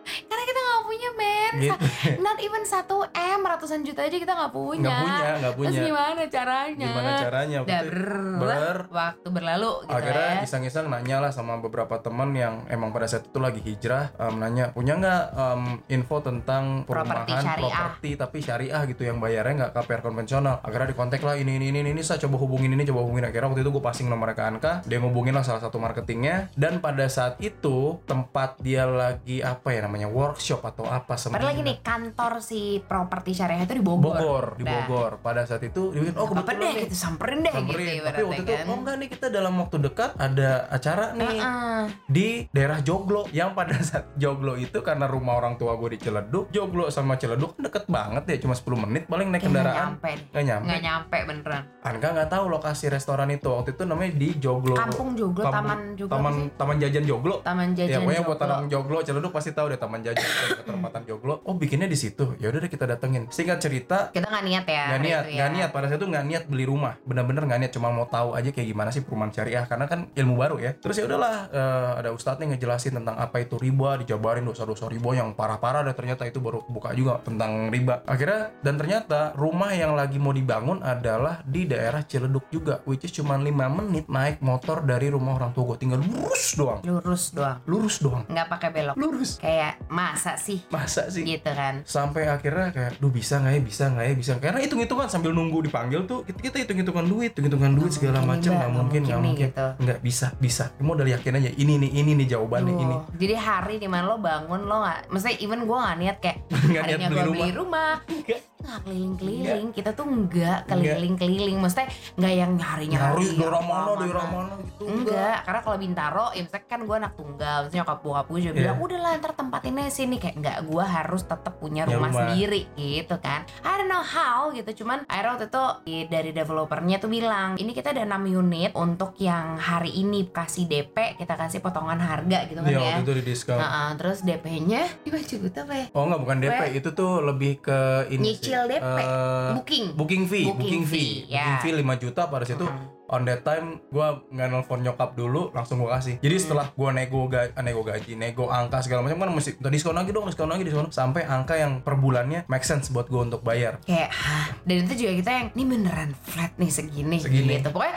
kita 0.48 0.60
gak 0.64 0.82
punya 0.88 1.10
men, 1.14 1.52
gitu. 1.60 1.76
not 2.26 2.38
even 2.40 2.62
1 2.64 2.88
m 3.12 3.40
ratusan 3.44 3.80
juta 3.84 4.00
aja 4.08 4.16
kita 4.16 4.32
gak 4.32 4.52
punya. 4.52 4.88
nggak 4.88 5.00
punya 5.04 5.32
nggak 5.38 5.54
Terus 5.54 5.68
punya. 5.68 5.80
gimana 5.84 6.22
caranya? 6.28 6.88
gimana 6.88 7.10
caranya? 7.20 7.58
Udah 7.62 7.80
ber, 7.84 8.00
ber 8.40 8.78
waktu 8.88 9.28
berlalu 9.28 9.72
gitu 9.84 9.92
akhirnya 9.92 10.30
ya. 10.40 10.44
iseng-iseng 10.48 10.86
nanya 10.88 11.16
lah 11.20 11.30
sama 11.34 11.60
beberapa 11.60 12.00
teman 12.00 12.32
yang 12.32 12.64
emang 12.72 12.90
pada 12.90 13.04
saat 13.04 13.28
itu 13.28 13.38
lagi 13.38 13.60
hijrah 13.60 14.14
em, 14.16 14.34
nanya 14.40 14.64
punya 14.72 14.96
nggak 14.96 15.24
em, 15.36 15.62
info 15.92 16.16
tentang 16.24 16.88
perumahan 16.88 17.44
properti 17.58 18.16
tapi 18.16 18.38
syariah 18.40 18.82
gitu 18.88 19.04
yang 19.04 19.18
bayarnya 19.20 19.54
nggak 19.66 19.72
KPR 19.76 20.00
konvensional. 20.02 20.62
Akhirnya 20.64 20.88
dikontak 20.94 21.20
lah 21.20 21.36
ini 21.36 21.60
ini 21.60 21.70
ini 21.74 21.92
ini 21.92 22.02
saya 22.02 22.22
coba 22.24 22.40
hubungin 22.40 22.72
ini 22.72 22.86
coba 22.88 23.04
hubungin. 23.04 23.28
Akhirnya 23.28 23.52
waktu 23.52 23.62
itu 23.66 23.70
gue 23.74 23.82
passing 23.84 24.06
nomor 24.08 24.32
ke 24.32 24.42
Anka 24.42 24.72
dia 24.86 24.98
ngubungin 25.02 25.34
lah 25.34 25.44
salah 25.44 25.60
satu 25.60 25.76
marketingnya. 25.82 26.50
Dan 26.54 26.80
pada 26.80 27.04
saat 27.10 27.36
itu 27.42 27.98
tempat 28.06 28.58
dia 28.62 28.86
lagi 28.88 29.42
apa 29.42 29.74
ya 29.74 29.84
namanya 29.84 30.08
workshop 30.38 30.62
atau 30.62 30.86
apa 30.86 31.18
semacam 31.18 31.50
Padahal 31.50 31.58
nih 31.60 31.78
kantor 31.82 32.32
si 32.38 32.60
properti 32.80 33.34
syariah 33.34 33.66
itu 33.66 33.74
di 33.74 33.82
Bogor. 33.82 34.14
Bogor, 34.14 34.46
di 34.54 34.62
Nah. 34.62 34.86
Bogor. 34.86 35.12
Pada 35.18 35.42
saat 35.42 35.58
itu 35.60 35.90
oh 35.90 36.26
kebetulan 36.30 36.46
deh 36.54 36.70
nih, 36.70 36.82
gitu 36.86 36.94
samperin 36.94 37.38
deh 37.42 37.50
samperin. 37.50 37.86
gitu 37.90 38.06
Tapi 38.06 38.22
waktu 38.22 38.38
itu, 38.40 38.52
kan. 38.54 38.64
oh 38.64 38.76
enggak 38.78 38.94
nih 38.96 39.08
kita 39.10 39.26
dalam 39.28 39.54
waktu 39.58 39.76
dekat 39.80 40.10
ada 40.16 40.50
acara 40.70 41.04
nih 41.12 41.26
Heeh. 41.34 41.82
di 42.06 42.28
daerah 42.48 42.78
Joglo 42.80 43.26
yang 43.30 43.50
pada 43.52 43.74
saat 43.82 44.14
Joglo 44.14 44.54
itu 44.54 44.78
karena 44.78 45.10
rumah 45.10 45.34
orang 45.36 45.58
tua 45.58 45.74
gue 45.74 45.90
di 45.90 46.00
Ciledug, 46.00 46.46
Joglo 46.50 46.86
sama 46.88 47.18
Ciledug 47.18 47.50
kan 47.50 47.62
deket 47.64 47.84
banget 47.88 48.22
ya, 48.28 48.36
cuma 48.38 48.54
10 48.54 48.62
menit 48.78 49.02
paling 49.04 49.26
naik 49.26 49.42
nggak 49.42 49.50
kendaraan. 49.50 49.74
nyampe 49.74 50.10
deh. 50.12 50.24
Nggak 50.30 50.44
nyampe. 50.44 50.64
Nggak 50.64 50.80
nyampe 50.80 51.18
beneran. 51.24 51.62
Anka 51.82 52.08
nggak 52.12 52.30
tahu 52.30 52.44
lokasi 52.48 52.86
restoran 52.86 53.28
itu 53.28 53.48
waktu 53.48 53.72
itu 53.72 53.82
namanya 53.82 54.12
di 54.14 54.28
Joglo. 54.36 54.76
Kampung 54.76 55.16
Joglo, 55.16 55.42
Kampung- 55.42 55.66
Taman 55.66 55.80
Joglo 55.96 56.12
Taman 56.14 56.32
sih? 56.32 56.46
Taman 56.54 56.76
Jajan 56.78 57.04
Joglo. 57.04 57.34
Taman 57.42 57.68
Ya 57.70 57.76
Jajan 57.80 57.98
pokoknya 58.00 58.22
buat. 58.22 58.38
Taman 58.38 58.64
Joglo, 58.68 58.98
Ciledug 59.00 59.32
pasti 59.32 59.50
tahu 59.50 59.66
deh 59.66 59.80
Taman 59.80 60.00
Jajan 60.00 60.27
dekat 60.28 60.64
perempatan 60.64 61.02
Joglo. 61.04 61.34
Oh 61.42 61.54
bikinnya 61.54 61.84
di 61.84 61.94
situ. 61.94 62.36
Ya 62.36 62.48
udah 62.48 62.58
deh 62.58 62.68
kita 62.68 62.84
datengin. 62.84 63.26
Singkat 63.28 63.58
cerita, 63.58 63.98
Kita 64.10 64.26
nggak 64.26 64.44
niat 64.44 64.64
ya. 64.64 64.84
nggak 64.88 65.00
niat, 65.00 65.22
itu 65.22 65.30
ya. 65.30 65.36
nggak 65.36 65.50
niat 65.52 65.68
pada 65.70 65.86
saat 65.86 65.98
itu 65.98 66.06
nggak 66.06 66.24
niat 66.24 66.42
beli 66.46 66.64
rumah, 66.64 66.94
bener-bener 67.02 67.42
nggak 67.44 67.60
niat, 67.60 67.72
cuma 67.72 67.88
mau 67.88 68.04
tahu 68.04 68.32
aja 68.32 68.48
kayak 68.48 68.66
gimana 68.66 68.88
sih 68.88 69.00
perumahan 69.00 69.30
syariah 69.30 69.64
karena 69.64 69.84
kan 69.84 70.10
ilmu 70.10 70.34
baru 70.34 70.56
ya. 70.58 70.72
Terus 70.74 70.96
ya 70.96 71.04
udahlah, 71.04 71.34
eh, 71.48 71.90
ada 71.98 72.10
ustadznya 72.10 72.46
ngejelasin 72.50 72.94
tentang 72.94 73.16
apa 73.16 73.36
itu 73.38 73.56
riba, 73.56 73.98
dijabarin 73.98 74.44
dosa-dosa 74.44 74.86
riba 74.86 75.10
yang 75.14 75.32
parah-parah 75.32 75.82
dan 75.82 75.94
ternyata 75.94 76.24
itu 76.24 76.38
baru 76.38 76.62
buka 76.64 76.92
juga 76.92 77.20
tentang 77.20 77.68
riba. 77.68 78.02
Akhirnya 78.04 78.52
dan 78.60 78.74
ternyata 78.76 79.32
rumah 79.34 79.70
yang 79.70 79.92
lagi 79.92 80.16
mau 80.16 80.30
dibangun 80.30 80.80
adalah 80.80 81.40
di 81.42 81.64
daerah 81.64 82.02
Ciledug 82.02 82.46
juga, 82.48 82.80
which 82.84 83.02
is 83.02 83.12
cuma 83.12 83.34
5 83.34 83.48
menit 83.70 84.06
naik 84.06 84.40
motor 84.40 84.80
dari 84.80 85.08
rumah 85.08 85.34
orang 85.34 85.50
tua 85.50 85.64
gue, 85.68 85.78
tinggal 85.78 85.98
lurus 85.98 86.54
doang, 86.54 86.80
Lurus 86.82 87.30
doang. 87.30 87.58
lurus 87.64 87.96
doang, 87.98 88.24
Nggak 88.26 88.46
pakai 88.48 88.68
belok. 88.70 88.94
lurus. 88.96 89.30
Kayak 89.38 89.80
masa 90.08 90.32
sih? 90.34 90.58
Masa 90.72 91.02
sih? 91.12 91.22
gitu 91.22 91.50
kan. 91.52 91.84
sampai 91.84 92.24
akhirnya 92.24 92.72
kayak 92.72 92.96
duh 92.96 93.12
bisa 93.12 93.36
nggak 93.38 93.52
ya? 93.52 93.60
Bisa 93.60 93.84
nggak 93.92 94.04
ya? 94.04 94.14
Bisa 94.16 94.32
karena 94.40 94.58
hitung 94.64 94.80
hitungan 94.80 95.06
sambil 95.06 95.36
nunggu 95.36 95.68
dipanggil 95.68 96.08
tuh 96.08 96.24
kita, 96.24 96.40
kita 96.40 96.56
hitung 96.64 96.78
hitungan 96.80 97.04
duit 97.04 97.30
hitung 97.36 97.46
hitungan 97.46 97.72
duit 97.76 97.86
Nggak 97.88 97.96
segala 98.00 98.18
macam 98.24 98.50
nggak 98.56 98.72
mungkin 98.72 99.00
nggak 99.04 99.20
mungkin. 99.20 99.48
gitu. 99.52 99.66
nggak 99.84 99.98
bisa 100.00 100.26
bisa. 100.40 100.64
Mau 100.80 100.96
udah 100.96 101.04
yakin 101.04 101.38
aja 101.38 101.50
ini 101.52 101.74
nih 101.76 101.90
ini 102.00 102.10
nih 102.16 102.26
jawabannya 102.32 102.72
Tuh. 102.72 102.84
ini. 102.84 102.96
Jadi 103.20 103.34
hari 103.36 103.74
di 103.76 103.88
mana 103.88 104.04
lo 104.08 104.16
bangun 104.18 104.60
lo 104.64 104.76
nggak, 104.80 105.00
maksudnya 105.12 105.36
even 105.38 105.60
gue 105.64 105.76
nggak 105.76 105.96
niat 106.00 106.16
kayak 106.18 106.38
harinya 106.82 107.08
beli 107.08 107.20
gue 107.20 107.32
beli 107.36 107.52
rumah, 107.52 107.92
Nggak. 108.58 108.66
nggak 108.68 108.80
keliling-keliling. 108.84 109.66
Kita 109.70 109.90
tuh 109.92 110.04
nggak 110.04 110.58
keliling-keliling. 110.66 111.56
Maksudnya 111.56 111.86
nggak 112.14 112.34
yang 112.34 112.52
nyari 112.52 112.86
apa, 112.90 113.14
daerah 113.14 113.62
mana 113.62 113.90
daerah 113.96 114.26
mana 114.26 114.52
gitu 114.58 114.82
Enggak, 114.84 115.36
karena 115.42 115.60
kalau 115.60 115.78
Bintaro, 115.78 116.26
ya 116.32 116.42
misalnya 116.42 116.66
kan 116.66 116.80
gue 116.82 116.96
anak 116.96 117.12
tunggal, 117.14 117.58
misalnya 117.60 117.78
nyokap 117.78 117.98
bokap 118.00 118.26
gue 118.26 118.38
juga 118.40 118.50
Iya. 118.50 118.58
bilang, 118.60 118.78
udah 118.80 118.98
lah 118.98 119.12
ntar 119.16 119.32
tempatinnya 119.32 119.86
sini 119.88 120.16
kayak 120.16 120.36
enggak, 120.36 120.58
gue 120.64 120.84
harus 120.84 121.22
tetap 121.22 121.54
punya 121.56 121.82
Ya, 121.84 121.94
rumah, 121.94 122.10
sendiri 122.10 122.60
gitu 122.74 123.16
kan. 123.18 123.40
I 123.60 123.72
don't 123.76 123.86
know 123.86 124.02
how 124.02 124.50
gitu, 124.50 124.82
cuman 124.82 125.06
akhirnya 125.06 125.30
waktu 125.32 125.46
itu 125.46 125.64
dari 126.08 126.30
developernya 126.32 126.96
tuh 126.98 127.08
bilang, 127.08 127.54
ini 127.54 127.70
kita 127.70 127.92
ada 127.92 128.02
6 128.04 128.26
unit 128.28 128.70
untuk 128.74 129.14
yang 129.18 129.54
hari 129.56 129.94
ini 129.94 130.26
kasih 130.28 130.66
DP, 130.66 131.14
kita 131.16 131.34
kasih 131.36 131.60
potongan 131.60 131.98
harga 131.98 132.42
gitu 132.44 132.58
kan 132.58 132.68
Iya 132.68 132.76
ya. 132.76 132.84
waktu 132.96 133.02
itu 133.04 133.14
di 133.14 133.24
diskon 133.24 133.56
Nah, 133.56 133.94
terus 133.94 134.18
DP-nya 134.20 134.82
5 135.04 135.22
juta 135.22 135.62
apa 135.62 135.74
ya? 135.74 135.86
oh 135.92 136.02
nggak 136.04 136.20
bukan 136.20 136.36
DP 136.38 136.60
Weh. 136.60 136.70
itu 136.74 136.88
tuh 136.90 137.12
lebih 137.20 137.52
ke 137.60 137.78
ini 138.10 138.24
Nyicil 138.48 138.64
DP. 138.66 138.98
Eh, 138.98 139.50
Booking. 139.54 139.86
booking 139.94 140.24
fee 140.26 140.44
Booking 140.48 140.58
booking 140.58 140.84
fee 140.88 141.24
fee, 141.24 141.34
ya. 141.36 141.60
booking 141.60 141.76
fee 141.76 141.84
5 141.84 142.00
juta 142.00 142.22
pada 142.26 142.44
situ 142.48 142.64
Mm. 142.64 142.97
On 143.08 143.24
that 143.24 143.40
time 143.40 143.80
gue 143.88 144.06
nggak 144.28 144.48
nelfon 144.48 144.80
nyokap 144.80 145.12
dulu 145.12 145.48
langsung 145.50 145.78
gue 145.78 145.90
kasih. 145.90 146.14
Jadi 146.18 146.34
Hmm. 146.34 146.44
setelah 146.44 146.66
gue 146.70 146.88
nego 146.90 147.20
gaji 147.24 147.50
nego 147.58 147.82
gaji 147.82 148.12
nego 148.14 148.44
angka 148.46 148.78
segala 148.80 149.00
macam 149.00 149.18
kan 149.18 149.30
mesti 149.30 149.50
minta 149.54 149.70
diskon 149.70 149.94
lagi 149.94 150.10
dong 150.10 150.24
diskon 150.24 150.46
lagi 150.46 150.62
diskon 150.62 150.88
sampai 150.88 151.24
angka 151.24 151.54
yang 151.54 151.80
per 151.80 151.94
bulannya 151.94 152.44
make 152.46 152.62
sense 152.62 152.88
buat 152.88 153.06
gue 153.06 153.18
untuk 153.18 153.40
bayar. 153.40 153.80
Kayak 153.82 154.10
hah? 154.10 154.52
Dan 154.62 154.84
itu 154.84 154.94
juga 154.98 155.12
kita 155.16 155.30
yang 155.32 155.46
ini 155.50 155.64
beneran 155.66 156.10
flat 156.14 156.52
nih 156.54 156.68
segini, 156.68 157.18
Segini. 157.18 157.58
gitu. 157.58 157.68
Pokoknya 157.68 157.96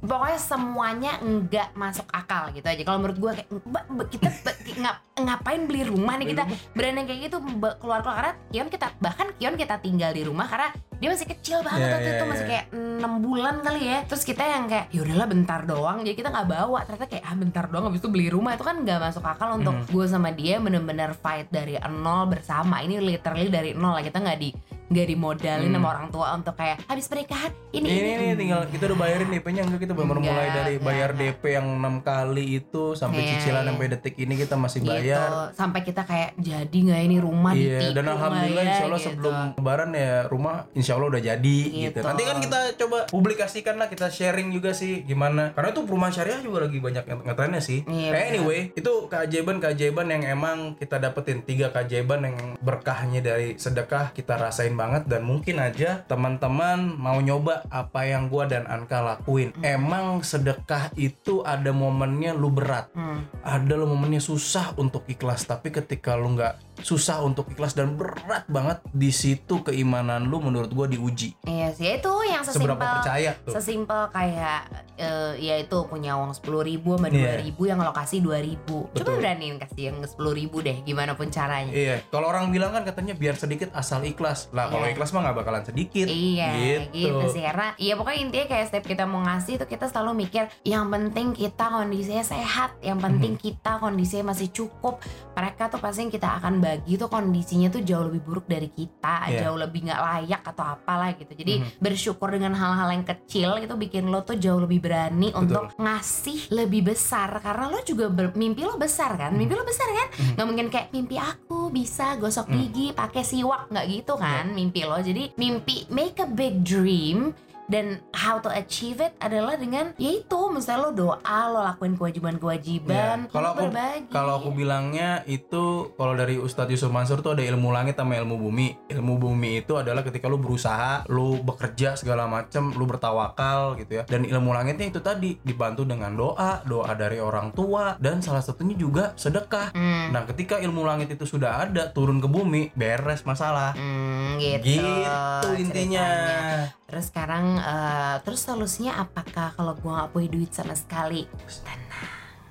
pokoknya 0.00 0.38
semuanya 0.38 1.12
enggak 1.18 1.68
masuk 1.72 2.06
akal 2.08 2.50
gitu 2.50 2.64
aja. 2.64 2.82
Kalau 2.82 2.98
menurut 2.98 3.18
gue 3.18 3.30
kayak 3.32 3.48
"Mbak, 3.50 3.84
mbak, 3.88 4.06
kita 4.08 4.28
ngap- 4.76 5.02
ngapain 5.16 5.62
beli 5.64 5.82
rumah 5.84 6.14
nih 6.16 6.32
kita? 6.32 6.42
Berani 6.72 7.02
kayak 7.02 7.20
gitu 7.24 7.36
keluar 7.78 8.00
keluar 8.00 8.14
karena 8.14 8.32
Kion 8.48 8.68
kita 8.68 8.94
bahkan 8.98 9.30
Kion 9.36 9.54
kita 9.54 9.78
tinggal 9.78 10.10
di 10.10 10.22
rumah 10.22 10.46
karena 10.46 10.70
dia 11.02 11.10
masih 11.10 11.26
kecil 11.26 11.58
banget 11.66 11.82
Iya, 11.82 11.90
waktu 11.90 12.06
iya, 12.06 12.14
itu 12.14 12.22
iya. 12.22 12.30
masih 12.30 12.46
kayak 12.46 12.66
enam 12.70 13.12
bulan 13.18 13.54
kali 13.58 13.82
ya. 13.90 13.98
Terus 14.06 14.22
kita 14.22 14.44
yang 14.46 14.64
kayak 14.70 14.86
ya 14.94 15.00
udahlah 15.02 15.26
bentar 15.26 15.60
doang. 15.66 15.98
Jadi 16.06 16.14
kita 16.14 16.30
nggak 16.30 16.46
bawa. 16.46 16.78
Ternyata 16.86 17.06
kayak 17.10 17.24
ah 17.26 17.34
bentar 17.34 17.64
doang 17.66 17.84
habis 17.90 17.98
itu 17.98 18.06
beli 18.06 18.30
rumah. 18.30 18.54
Itu 18.54 18.62
kan 18.62 18.76
nggak 18.78 18.98
masuk 19.02 19.24
akal 19.26 19.58
untuk 19.58 19.74
Hmm. 19.74 19.90
gue 19.90 20.06
sama 20.06 20.30
dia 20.30 20.62
bener-bener 20.62 21.10
fight 21.18 21.50
dari 21.50 21.74
nol 21.90 22.30
bersama. 22.30 22.78
Ini 22.78 23.02
literally 23.02 23.50
dari 23.50 23.74
nol 23.74 23.98
lah 23.98 24.04
kita 24.06 24.22
nggak 24.22 24.38
di 24.38 24.54
nggak 24.92 25.06
dimodalin 25.08 25.64
Hmm. 25.64 25.74
sama 25.74 25.88
orang 25.90 26.06
tua 26.08 26.26
untuk 26.32 26.54
kayak 26.54 26.84
habis 26.84 27.06
pernikahan 27.06 27.50
ini 27.70 27.86
ini 27.86 27.98
ini, 28.10 28.12
nih 28.22 28.36
tinggal 28.36 28.60
kita 28.66 28.84
udah 28.86 28.98
bayarin 28.98 29.28
DP-nya 29.30 29.62
enggak 29.64 29.80
kita 29.80 29.92
baru 29.92 30.20
mulai 30.20 30.48
dari 30.50 30.74
enggak, 30.74 30.84
bayar 30.84 31.10
enggak. 31.10 31.32
DP 31.32 31.42
yang 31.50 31.66
enam 31.74 31.94
kali 31.98 32.44
itu 32.54 32.82
sampai 32.92 33.18
Iya, 33.18 33.28
cicilan 33.32 33.62
iya. 33.62 33.68
sampai 33.68 33.86
detik 33.88 34.14
ini 34.16 34.34
kita 34.36 34.54
masih 34.54 34.78
gitu 34.78 34.92
bayar 34.92 35.28
sampai 35.52 35.80
kita 35.80 36.02
kayak 36.02 36.30
jadi 36.36 36.76
nggak 36.78 37.00
ini 37.02 37.16
rumah 37.18 37.52
Iya, 37.52 37.64
ditipu 37.80 37.92
dan 37.94 38.06
alhamdulillah 38.08 38.62
ya, 38.62 38.70
insya 38.70 38.84
Allah 38.84 39.00
gitu. 39.00 39.08
sebelum 39.08 39.34
lebaran 39.54 39.90
ya 39.90 40.12
rumah 40.26 40.56
insya 40.72 40.92
Allah 40.92 41.08
udah 41.08 41.22
jadi 41.22 41.58
gitu. 41.62 41.80
Gitu. 41.92 41.98
Nanti 42.02 42.22
kan 42.22 42.36
kita 42.38 42.58
coba 42.78 42.98
publikasikan 43.06 43.74
lah, 43.74 43.86
kita 43.86 44.06
sharing 44.08 44.50
juga 44.50 44.72
sih 44.72 45.02
gimana. 45.02 45.52
Karena 45.52 45.70
itu 45.70 45.80
perumahan 45.82 46.12
syariah 46.12 46.40
juga 46.40 46.58
lagi 46.62 46.78
banyak 46.78 47.04
yang 47.04 47.20
ngetrennya 47.22 47.60
sih. 47.60 47.80
Iya, 47.84 48.10
Eh, 48.12 48.24
anyway, 48.30 48.60
itu 48.72 48.92
keajaiban-keajaiban 49.06 50.06
yang 50.08 50.22
emang 50.26 50.56
kita 50.74 50.98
dapetin 50.98 51.40
tiga 51.40 51.70
keajaiban 51.70 52.20
yang 52.22 52.36
berkahnya 52.58 53.20
dari 53.20 53.54
sedekah 53.54 54.12
kita 54.12 54.36
rasain 54.36 54.74
banget 54.82 55.06
dan 55.06 55.22
mungkin 55.22 55.62
aja 55.62 56.02
teman-teman 56.10 56.98
mau 56.98 57.22
nyoba 57.22 57.62
apa 57.70 58.02
yang 58.02 58.26
gua 58.26 58.50
dan 58.50 58.66
Anka 58.66 58.98
lakuin. 58.98 59.54
Emang 59.62 60.26
sedekah 60.26 60.90
itu 60.98 61.46
ada 61.46 61.70
momennya 61.70 62.34
lu 62.34 62.50
berat 62.50 62.90
Hmm. 62.92 63.24
ada 63.46 63.78
lo 63.78 63.86
momennya 63.86 64.18
susah 64.18 64.74
untuk 64.74 65.06
ikhlas 65.06 65.46
tapi 65.46 65.70
ketika 65.70 66.18
lu 66.18 66.34
nggak 66.34 66.71
susah 66.82 67.18
untuk 67.20 67.48
ikhlas 67.48 67.72
dan 67.72 67.94
berat 67.94 68.44
banget 68.46 68.78
di 68.88 69.08
situ 69.08 69.62
keimanan 69.62 70.26
lu 70.26 70.38
menurut 70.38 70.68
gua 70.68 70.84
diuji 70.84 71.34
iya 71.44 71.70
sih 71.70 71.96
itu 71.96 72.12
yang 72.24 72.42
seberapa 72.42 72.76
sesimpel 72.76 72.94
percaya 72.98 73.30
tuh 73.38 73.52
sesimpel 73.52 74.00
kayak 74.10 74.60
eh, 74.94 75.32
ya 75.38 75.54
itu 75.56 75.78
punya 75.84 76.14
uang 76.14 76.32
sepuluh 76.32 76.62
ribu 76.62 76.94
sama 76.94 77.08
Iya. 77.08 77.14
dua 77.14 77.34
ribu 77.40 77.62
yang 77.64 77.80
lokasi 77.80 78.18
dua 78.18 78.38
ribu 78.38 78.88
coba 78.90 79.02
Betul. 79.04 79.18
beraniin 79.18 79.56
kasih 79.56 79.82
yang 79.88 79.98
sepuluh 80.02 80.32
ribu 80.32 80.60
deh 80.60 80.82
gimana 80.82 81.12
pun 81.12 81.28
caranya 81.28 81.70
iya 81.70 81.96
kalau 82.08 82.26
orang 82.26 82.48
bilang 82.48 82.70
kan 82.70 82.82
katanya 82.82 83.12
biar 83.12 83.34
sedikit 83.34 83.70
asal 83.72 84.02
ikhlas 84.02 84.48
lah 84.50 84.66
kalau 84.66 84.82
Iya. 84.82 84.92
ikhlas 84.92 85.10
mah 85.10 85.22
nggak 85.22 85.36
bakalan 85.38 85.62
sedikit 85.62 86.06
Iya 86.06 86.88
gitu. 86.88 87.30
sih 87.30 87.40
karena 87.40 87.72
iya 87.76 87.94
pokoknya 87.94 88.18
intinya 88.20 88.46
kayak 88.48 88.66
setiap 88.68 88.84
kita 88.86 89.04
mau 89.04 89.22
ngasih 89.22 89.56
tuh 89.56 89.68
kita 89.68 89.86
selalu 89.86 90.26
mikir 90.26 90.44
yang 90.62 90.88
penting 90.88 91.32
kita 91.32 91.64
kondisinya 91.68 92.24
sehat 92.24 92.74
yang 92.80 92.98
penting 92.98 93.34
kita 93.36 93.78
kondisinya 93.78 94.30
masih 94.30 94.48
cukup 94.48 94.98
mereka 95.32 95.68
tuh 95.68 95.78
pasti 95.78 96.08
kita 96.08 96.38
akan 96.38 96.58
bagi 96.72 96.96
tuh 96.96 97.06
kondisinya 97.06 97.68
tuh 97.68 97.82
jauh 97.82 98.08
lebih 98.08 98.22
buruk 98.22 98.46
dari 98.46 98.66
kita 98.66 99.28
Iya. 99.28 99.44
jauh 99.44 99.58
lebih 99.58 99.84
nggak 99.84 100.00
layak 100.00 100.42
atau 100.42 100.64
apalah 100.66 101.12
gitu. 101.12 101.28
Jadi 101.30 101.54
Mhm. 101.58 101.68
bersyukur 101.78 102.28
dengan 102.28 102.52
hal-hal 102.52 102.88
yang 102.90 103.04
kecil 103.04 103.60
itu 103.60 103.74
bikin 103.74 104.08
lo 104.08 104.22
tuh 104.22 104.34
jauh 104.34 104.56
lebih 104.58 104.80
berani 104.80 105.28
untuk 105.32 105.76
ngasih 105.76 106.48
lebih 106.50 106.88
besar. 106.88 107.28
Karena 107.38 107.68
lo 107.68 107.80
juga 107.82 108.08
ber- 108.08 108.32
mimpi 108.32 108.62
lo 108.62 108.74
besar 108.74 109.14
kan? 109.14 109.32
Mimpi 109.32 109.52
lo 109.52 109.62
besar 109.62 109.86
kan? 109.86 110.08
Mhm. 110.10 110.32
nggak 110.32 110.46
mungkin 110.46 110.66
kayak 110.68 110.88
mimpi 110.90 111.16
aku 111.16 111.68
bisa 111.68 112.16
gosok 112.16 112.48
Hmm. 112.48 112.56
gigi 112.58 112.86
pakai 112.90 113.22
siwak. 113.22 113.68
Nggak 113.68 113.86
gitu 113.90 114.14
kan 114.16 114.48
mimpi 114.50 114.80
lo. 114.82 114.96
Jadi 114.96 115.36
mimpi 115.36 115.84
make 115.88 116.16
a 116.16 116.26
big 116.26 116.62
dream 116.62 117.36
dan 117.64 117.86
how 118.12 118.36
to 118.36 118.48
achieve 118.48 118.98
it 118.98 119.14
adalah 119.18 119.54
dengan 119.54 119.94
yaitu 119.96 120.38
misalnya 120.48 120.82
lo 120.82 120.90
doa 120.92 121.20
lo 121.46 121.60
lakuin 121.62 121.94
kewajiban-kewajiban 121.94 123.18
Iya. 123.22 123.30
Kalau 123.30 123.44
lo 123.44 123.52
aku 123.52 123.62
berbagi 123.64 124.10
kalau 124.10 124.32
aku 124.36 124.50
bilangnya 124.50 125.10
itu 125.24 125.64
kalau 125.92 126.12
dari 126.12 126.36
Ustadz 126.36 126.70
Yusuf 126.70 126.88
Mansur 126.88 127.20
tuh 127.20 127.32
ada 127.32 127.42
ilmu 127.42 127.70
langit 127.70 127.94
sama 127.94 128.14
ilmu 128.14 128.36
bumi. 128.36 128.88
Ilmu 128.88 129.14
bumi 129.16 129.50
itu 129.58 129.74
adalah 129.74 130.02
ketika 130.02 130.26
lu 130.26 130.36
berusaha, 130.36 131.06
lu 131.06 131.38
bekerja 131.38 131.94
segala 131.94 132.26
macam, 132.26 132.70
lu 132.70 132.84
bertawakal 132.84 133.74
gitu 133.76 133.98
ya. 133.98 134.04
Dan 134.04 134.24
ilmu 134.24 134.50
langitnya 134.50 134.88
itu 134.88 135.00
tadi 135.00 135.38
dibantu 135.38 135.82
dengan 135.82 136.12
doa, 136.12 136.62
doa 136.62 136.92
dari 136.92 137.18
orang 137.18 137.50
tua 137.50 137.96
dan 137.98 138.20
salah 138.20 138.40
satunya 138.40 138.74
juga 138.74 139.12
sedekah. 139.14 139.72
Hmm, 139.72 140.10
Nah, 140.12 140.26
ketika 140.26 140.58
ilmu 140.58 140.82
langit 140.82 141.08
itu 141.08 141.24
sudah 141.24 141.62
ada, 141.62 141.88
turun 141.88 142.18
ke 142.18 142.26
bumi, 142.26 142.72
beres 142.72 143.22
masalah. 143.22 143.72
hmm, 143.72 144.36
gitu, 144.36 144.68
Gitu 144.68 145.48
intinya. 145.58 146.04
ceritanya. 146.04 146.68
terus 146.84 147.08
sekarang 147.08 147.51
eh, 147.58 148.16
terus 148.24 148.44
solusinya 148.44 149.02
apakah 149.02 149.52
kalau 149.56 149.76
gua 149.80 150.04
nggak 150.04 150.10
punya 150.12 150.28
duit 150.32 150.50
sama 150.52 150.76
sekali 150.76 151.28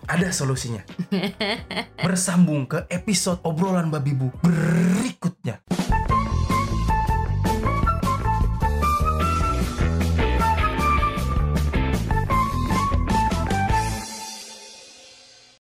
Ada 0.10 0.34
solusinya. 0.34 0.82
Bersambung 2.06 2.66
ke 2.66 2.90
episode 2.90 3.40
obrolan 3.46 3.94
babi 3.94 4.18
bu 4.18 4.34
berikutnya. 4.42 5.62